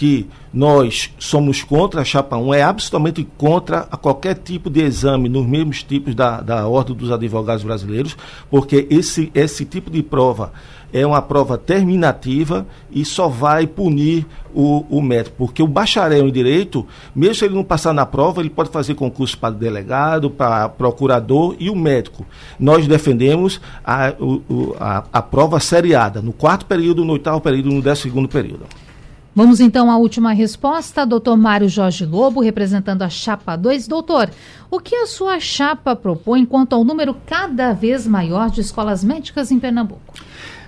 [0.00, 5.28] que nós somos contra a chapa 1, é absolutamente contra a qualquer tipo de exame
[5.28, 8.16] nos mesmos tipos da, da Ordem dos Advogados Brasileiros,
[8.50, 10.54] porque esse, esse tipo de prova
[10.90, 16.32] é uma prova terminativa e só vai punir o, o médico, porque o bacharel em
[16.32, 20.66] direito, mesmo se ele não passar na prova, ele pode fazer concurso para delegado, para
[20.70, 22.24] procurador e o médico.
[22.58, 24.14] Nós defendemos a,
[24.80, 28.64] a, a prova seriada, no quarto período, no oitavo período, no décimo segundo período.
[29.32, 33.86] Vamos então à última resposta, doutor Mário Jorge Lobo, representando a chapa 2.
[33.86, 34.28] Doutor,
[34.68, 39.52] o que a sua chapa propõe quanto ao número cada vez maior de escolas médicas
[39.52, 40.14] em Pernambuco?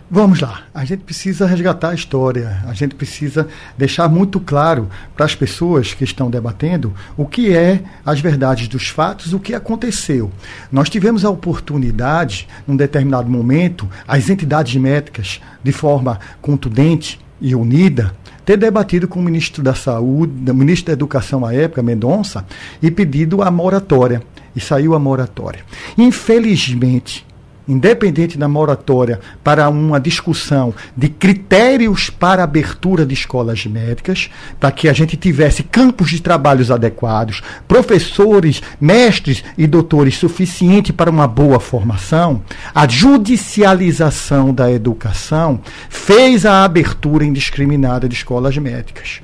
[0.09, 5.25] Vamos lá, a gente precisa resgatar a história, a gente precisa deixar muito claro para
[5.25, 10.31] as pessoas que estão debatendo o que é as verdades dos fatos, o que aconteceu.
[10.71, 18.15] Nós tivemos a oportunidade, num determinado momento, as entidades médicas, de forma contundente e unida,
[18.45, 22.45] ter debatido com o ministro da Saúde, o ministro da Educação à época, Mendonça,
[22.83, 24.23] e pedido a moratória.
[24.55, 25.65] E saiu a moratória.
[25.97, 27.25] Infelizmente,
[27.67, 34.89] independente da moratória, para uma discussão de critérios para abertura de escolas médicas, para que
[34.89, 41.61] a gente tivesse campos de trabalhos adequados, professores, mestres e doutores suficientes para uma boa
[41.61, 42.43] formação,
[42.75, 49.21] a judicialização da educação fez a abertura indiscriminada de escolas médicas.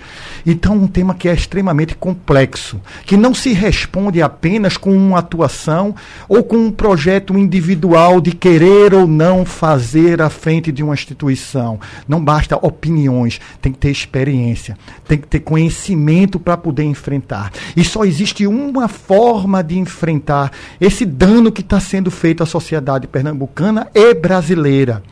[0.50, 5.94] Então, um tema que é extremamente complexo, que não se responde apenas com uma atuação
[6.26, 11.78] ou com um projeto individual de querer ou não fazer à frente de uma instituição.
[12.08, 17.52] Não basta opiniões, tem que ter experiência, tem que ter conhecimento para poder enfrentar.
[17.76, 23.06] E só existe uma forma de enfrentar esse dano que está sendo feito à sociedade
[23.06, 25.02] pernambucana e brasileira: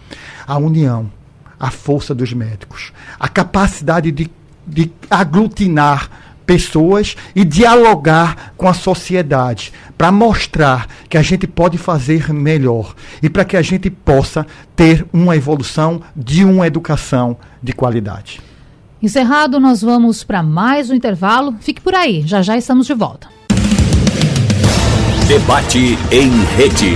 [0.47, 1.11] a união
[1.59, 4.31] a força dos médicos, a capacidade de
[4.67, 6.11] de aglutinar
[6.47, 13.29] pessoas e dialogar com a sociedade para mostrar que a gente pode fazer melhor e
[13.29, 14.47] para que a gente possa
[14.77, 18.41] ter uma evolução de uma educação de qualidade.
[19.03, 21.57] Encerrado, nós vamos para mais um intervalo.
[21.61, 23.29] Fique por aí, já já estamos de volta.
[25.29, 26.95] Debate em rede.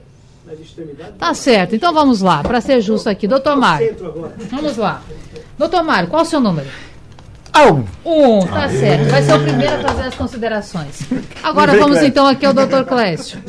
[0.50, 1.16] nas extremidades.
[1.18, 3.28] Tá certo, então vamos lá, para ser justo aqui.
[3.28, 3.96] Doutor Mário,
[4.50, 5.02] vamos lá.
[5.58, 6.68] Doutor Mário, qual o seu número?
[7.56, 7.84] Um.
[8.06, 8.80] Um, tá Aê.
[8.80, 9.10] certo.
[9.10, 11.02] Vai ser o primeiro a fazer as considerações.
[11.44, 12.08] Agora vamos Clécio.
[12.08, 13.42] então aqui ao doutor Clécio.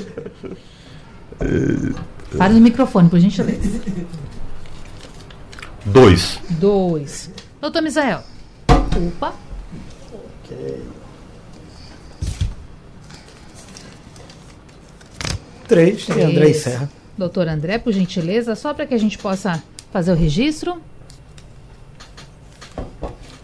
[2.36, 3.80] Para no microfone, por gentileza.
[5.86, 6.40] Dois.
[6.50, 7.30] Dois.
[7.60, 8.22] Doutor Misael.
[8.68, 9.32] Opa.
[10.44, 10.82] Ok.
[15.70, 16.04] Três.
[16.04, 16.28] Três.
[16.28, 16.90] André e Serra.
[17.16, 19.62] Doutor André, por gentileza, só para que a gente possa
[19.92, 20.82] fazer o registro.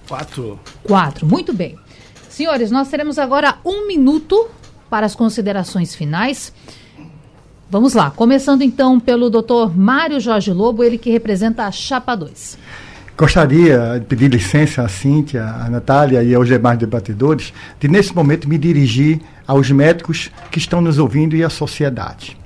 [0.09, 0.59] Quatro.
[0.83, 1.79] Quatro, muito bem.
[2.29, 4.49] Senhores, nós teremos agora um minuto
[4.91, 6.53] para as considerações finais.
[7.71, 12.59] Vamos lá, começando então pelo doutor Mário Jorge Lobo, ele que representa a Chapa 2.
[13.17, 17.51] Gostaria de pedir licença à Cíntia, à Natália e aos demais debatedores
[17.81, 22.37] de, nesse momento, me dirigir aos médicos que estão nos ouvindo e à sociedade.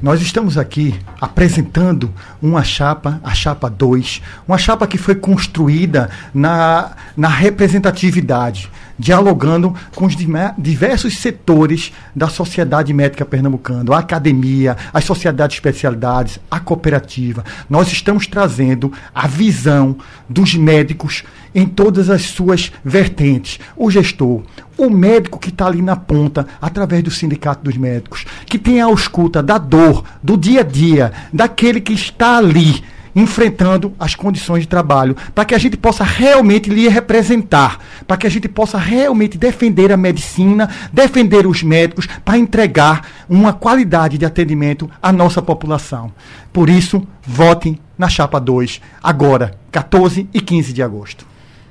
[0.00, 2.10] Nós estamos aqui apresentando
[2.40, 10.06] uma chapa, a chapa 2, uma chapa que foi construída na, na representatividade, dialogando com
[10.06, 10.16] os
[10.58, 17.44] diversos setores da sociedade médica pernambucana, a academia, as sociedades de especialidades, a cooperativa.
[17.68, 19.96] Nós estamos trazendo a visão
[20.28, 21.24] dos médicos
[21.54, 23.58] em todas as suas vertentes.
[23.76, 24.42] O gestor,
[24.76, 28.90] o médico que está ali na ponta, através do Sindicato dos Médicos, que tem a
[28.90, 32.82] escuta da dor, do dia a dia, daquele que está ali
[33.16, 38.26] enfrentando as condições de trabalho, para que a gente possa realmente lhe representar, para que
[38.26, 44.26] a gente possa realmente defender a medicina, defender os médicos, para entregar uma qualidade de
[44.26, 46.12] atendimento à nossa população.
[46.52, 51.26] Por isso, votem na chapa 2, agora, 14 e 15 de agosto.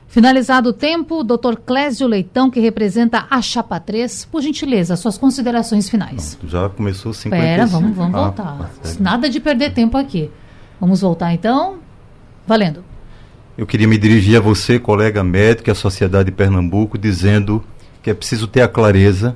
[0.07, 5.89] Finalizado o tempo, doutor Clésio Leitão, que representa a Chapa 3, por gentileza, suas considerações
[5.89, 6.39] finais.
[6.41, 8.57] Não, já começou 50 Espera, vamos, vamos ah, voltar.
[8.57, 10.31] Tá Nada de perder tempo aqui.
[10.79, 11.79] Vamos voltar então.
[12.47, 12.83] Valendo.
[13.57, 17.63] Eu queria me dirigir a você, colega médico e a sociedade de Pernambuco, dizendo
[18.03, 19.35] que é preciso ter a clareza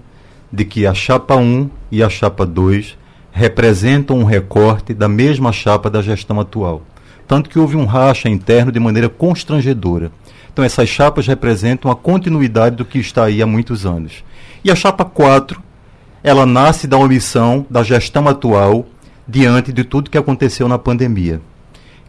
[0.52, 2.98] de que a chapa 1 e a chapa 2
[3.32, 6.82] representam um recorte da mesma chapa da gestão atual.
[7.28, 10.12] Tanto que houve um racha interno de maneira constrangedora.
[10.52, 14.24] Então essas chapas representam a continuidade do que está aí há muitos anos.
[14.64, 15.62] E a chapa 4,
[16.22, 18.86] ela nasce da omissão da gestão atual
[19.30, 21.42] diante de tudo que aconteceu na pandemia.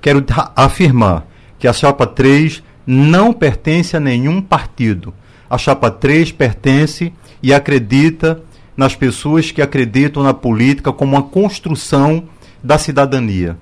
[0.01, 0.25] Quero
[0.57, 1.27] afirmar
[1.59, 5.13] que a chapa 3 não pertence a nenhum partido.
[5.49, 7.13] A chapa 3 pertence
[7.43, 8.41] e acredita
[8.77, 12.25] nas pessoas que acreditam na política como uma construção
[12.63, 13.59] da cidadania.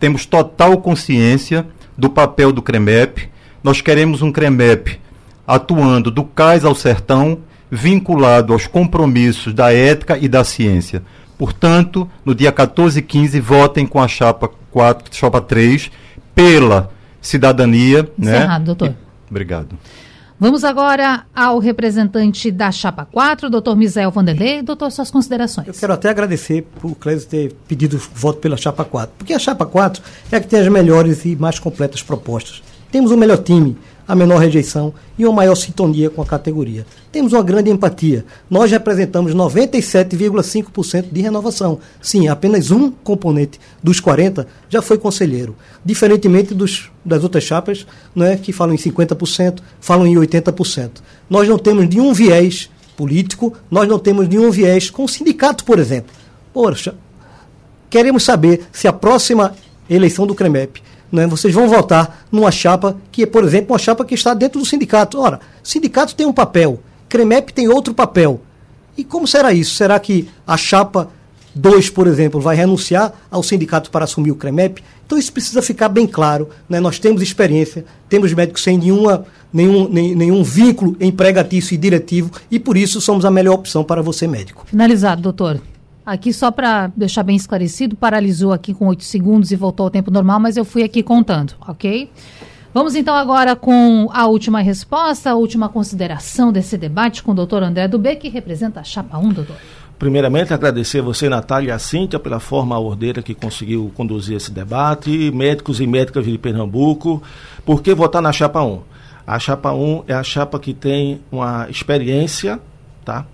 [0.00, 3.30] Temos total consciência do papel do CREMEP
[3.62, 4.98] nós queremos um CREMEP
[5.46, 7.38] atuando do cais ao sertão,
[7.70, 11.02] vinculado aos compromissos da ética e da ciência.
[11.42, 15.90] Portanto, no dia 14 e 15, votem com a chapa 4, chapa 3,
[16.32, 16.88] pela
[17.20, 18.08] cidadania.
[18.16, 18.36] Né?
[18.36, 18.64] Encerrado, né?
[18.64, 18.88] doutor.
[18.90, 18.94] E,
[19.28, 19.76] obrigado.
[20.38, 24.62] Vamos agora ao representante da Chapa 4, doutor Misael Vanderlei.
[24.62, 25.66] Doutor, suas considerações.
[25.66, 29.66] Eu quero até agradecer por Clésio ter pedido voto pela Chapa 4, porque a Chapa
[29.66, 32.62] 4 é a que tem as melhores e mais completas propostas.
[32.92, 33.76] Temos o melhor time,
[34.06, 36.86] a menor rejeição e uma maior sintonia com a categoria.
[37.10, 38.24] Temos uma grande empatia.
[38.50, 41.78] Nós representamos 97,5% de renovação.
[42.00, 45.56] Sim, apenas um componente dos 40 já foi conselheiro.
[45.84, 50.90] Diferentemente dos, das outras chapas, não é, que falam em 50%, falam em 80%.
[51.28, 55.78] Nós não temos nenhum viés político, nós não temos nenhum viés com o sindicato, por
[55.78, 56.12] exemplo.
[56.52, 56.94] Poxa,
[57.88, 59.54] queremos saber se a próxima
[59.88, 60.82] eleição do CREMEP
[61.12, 64.58] né, vocês vão votar numa chapa que é, por exemplo, uma chapa que está dentro
[64.58, 65.20] do sindicato.
[65.20, 68.40] Ora, sindicato tem um papel, CREMEP tem outro papel.
[68.96, 69.74] E como será isso?
[69.74, 71.10] Será que a chapa
[71.54, 74.82] 2, por exemplo, vai renunciar ao sindicato para assumir o CREMEP?
[75.06, 76.48] Então isso precisa ficar bem claro.
[76.68, 76.80] Né?
[76.80, 82.58] Nós temos experiência, temos médicos sem nenhuma, nenhum, nem, nenhum vínculo empregatício e diretivo e
[82.58, 84.64] por isso somos a melhor opção para você, médico.
[84.66, 85.60] Finalizado, doutor.
[86.04, 90.10] Aqui, só para deixar bem esclarecido, paralisou aqui com oito segundos e voltou ao tempo
[90.10, 92.10] normal, mas eu fui aqui contando, ok?
[92.74, 97.62] Vamos então agora com a última resposta, a última consideração desse debate com o doutor
[97.62, 99.56] André Dubé, que representa a Chapa 1, doutor.
[99.98, 104.50] Primeiramente, agradecer a você, Natália e a Cíntia, pela forma ordeira que conseguiu conduzir esse
[104.50, 107.22] debate, médicos e médicas de Pernambuco.
[107.64, 108.80] Por que votar na Chapa 1?
[109.24, 112.58] A Chapa 1 é a chapa que tem uma experiência
[113.04, 113.26] tá?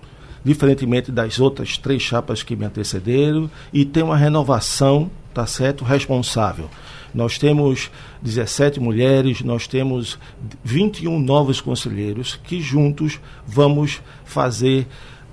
[0.45, 5.85] Diferentemente das outras três chapas que me antecederam, e tem uma renovação, tá certo?
[5.85, 6.71] Responsável.
[7.15, 7.91] Nós temos
[8.23, 10.19] 17 mulheres, nós temos
[10.63, 14.87] 21 novos conselheiros que juntos vamos fazer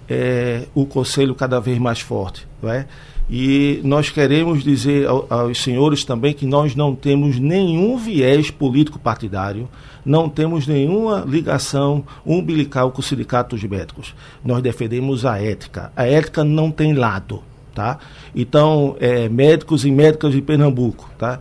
[0.08, 2.48] é, o conselho cada vez mais forte.
[2.62, 2.88] Não é?
[3.30, 9.00] E nós queremos dizer ao, aos senhores também que nós não temos nenhum viés político
[9.00, 9.68] partidário,
[10.06, 14.14] não temos nenhuma ligação umbilical com o sindicato dos médicos.
[14.44, 15.92] Nós defendemos a ética.
[15.96, 17.42] A ética não tem lado,
[17.74, 17.98] tá?
[18.36, 21.40] Então, é, médicos e médicas de Pernambuco, tá?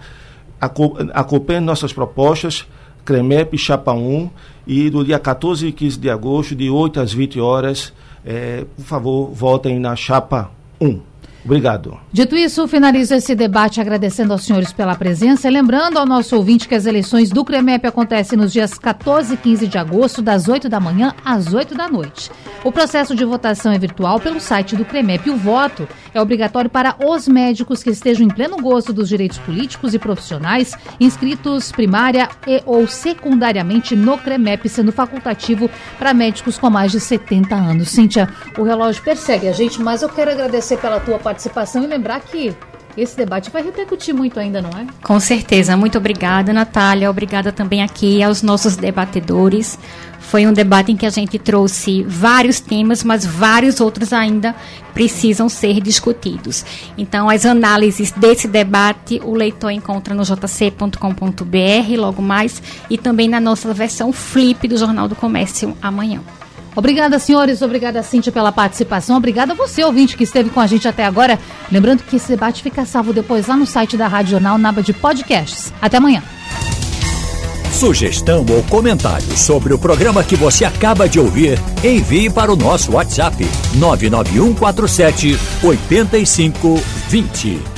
[1.13, 2.65] Acompanhe nossas propostas,
[3.05, 4.31] CREMEP Chapa 1,
[4.67, 7.93] e do dia 14 e 15 de agosto, de 8 às 20 horas,
[8.25, 11.14] é, por favor, votem na Chapa 1.
[11.45, 11.99] Obrigado.
[12.11, 16.75] Dito isso, finalizo esse debate agradecendo aos senhores pela presença lembrando ao nosso ouvinte que
[16.75, 20.81] as eleições do CREMEP acontecem nos dias 14 e 15 de agosto, das 8 da
[20.81, 22.31] manhã às 8 da noite.
[22.65, 25.29] O processo de votação é virtual pelo site do CREMEP.
[25.29, 29.93] O voto é obrigatório para os médicos que estejam em pleno gozo dos direitos políticos
[29.93, 35.69] e profissionais inscritos primária e ou secundariamente no CREMEP, sendo facultativo
[35.99, 37.91] para médicos com mais de 70 anos.
[37.91, 41.87] Cíntia, o relógio persegue a gente, mas eu quero agradecer pela tua participação participação e
[41.87, 42.55] lembrar que
[42.97, 44.87] esse debate vai repercutir muito ainda, não é?
[45.03, 45.77] Com certeza.
[45.77, 47.11] Muito obrigada, Natália.
[47.11, 49.77] Obrigada também aqui aos nossos debatedores.
[50.21, 54.55] Foi um debate em que a gente trouxe vários temas, mas vários outros ainda
[54.95, 56.65] precisam ser discutidos.
[56.97, 60.97] Então, as análises desse debate o leitor encontra no jc.com.br
[61.99, 66.21] logo mais e também na nossa versão flip do Jornal do Comércio amanhã.
[66.77, 67.63] Obrigada, senhores.
[67.63, 69.17] Obrigada, Cíntia, pela participação.
[69.17, 71.39] Obrigada a você, ouvinte, que esteve com a gente até agora.
[71.71, 74.83] Lembrando que esse debate fica salvo depois lá no site da Rádio Jornal, na aba
[74.83, 75.73] de podcasts.
[75.81, 76.23] Até amanhã.
[77.73, 82.93] Sugestão ou comentário sobre o programa que você acaba de ouvir, envie para o nosso
[82.93, 83.45] WhatsApp
[83.75, 87.74] 99147 8520.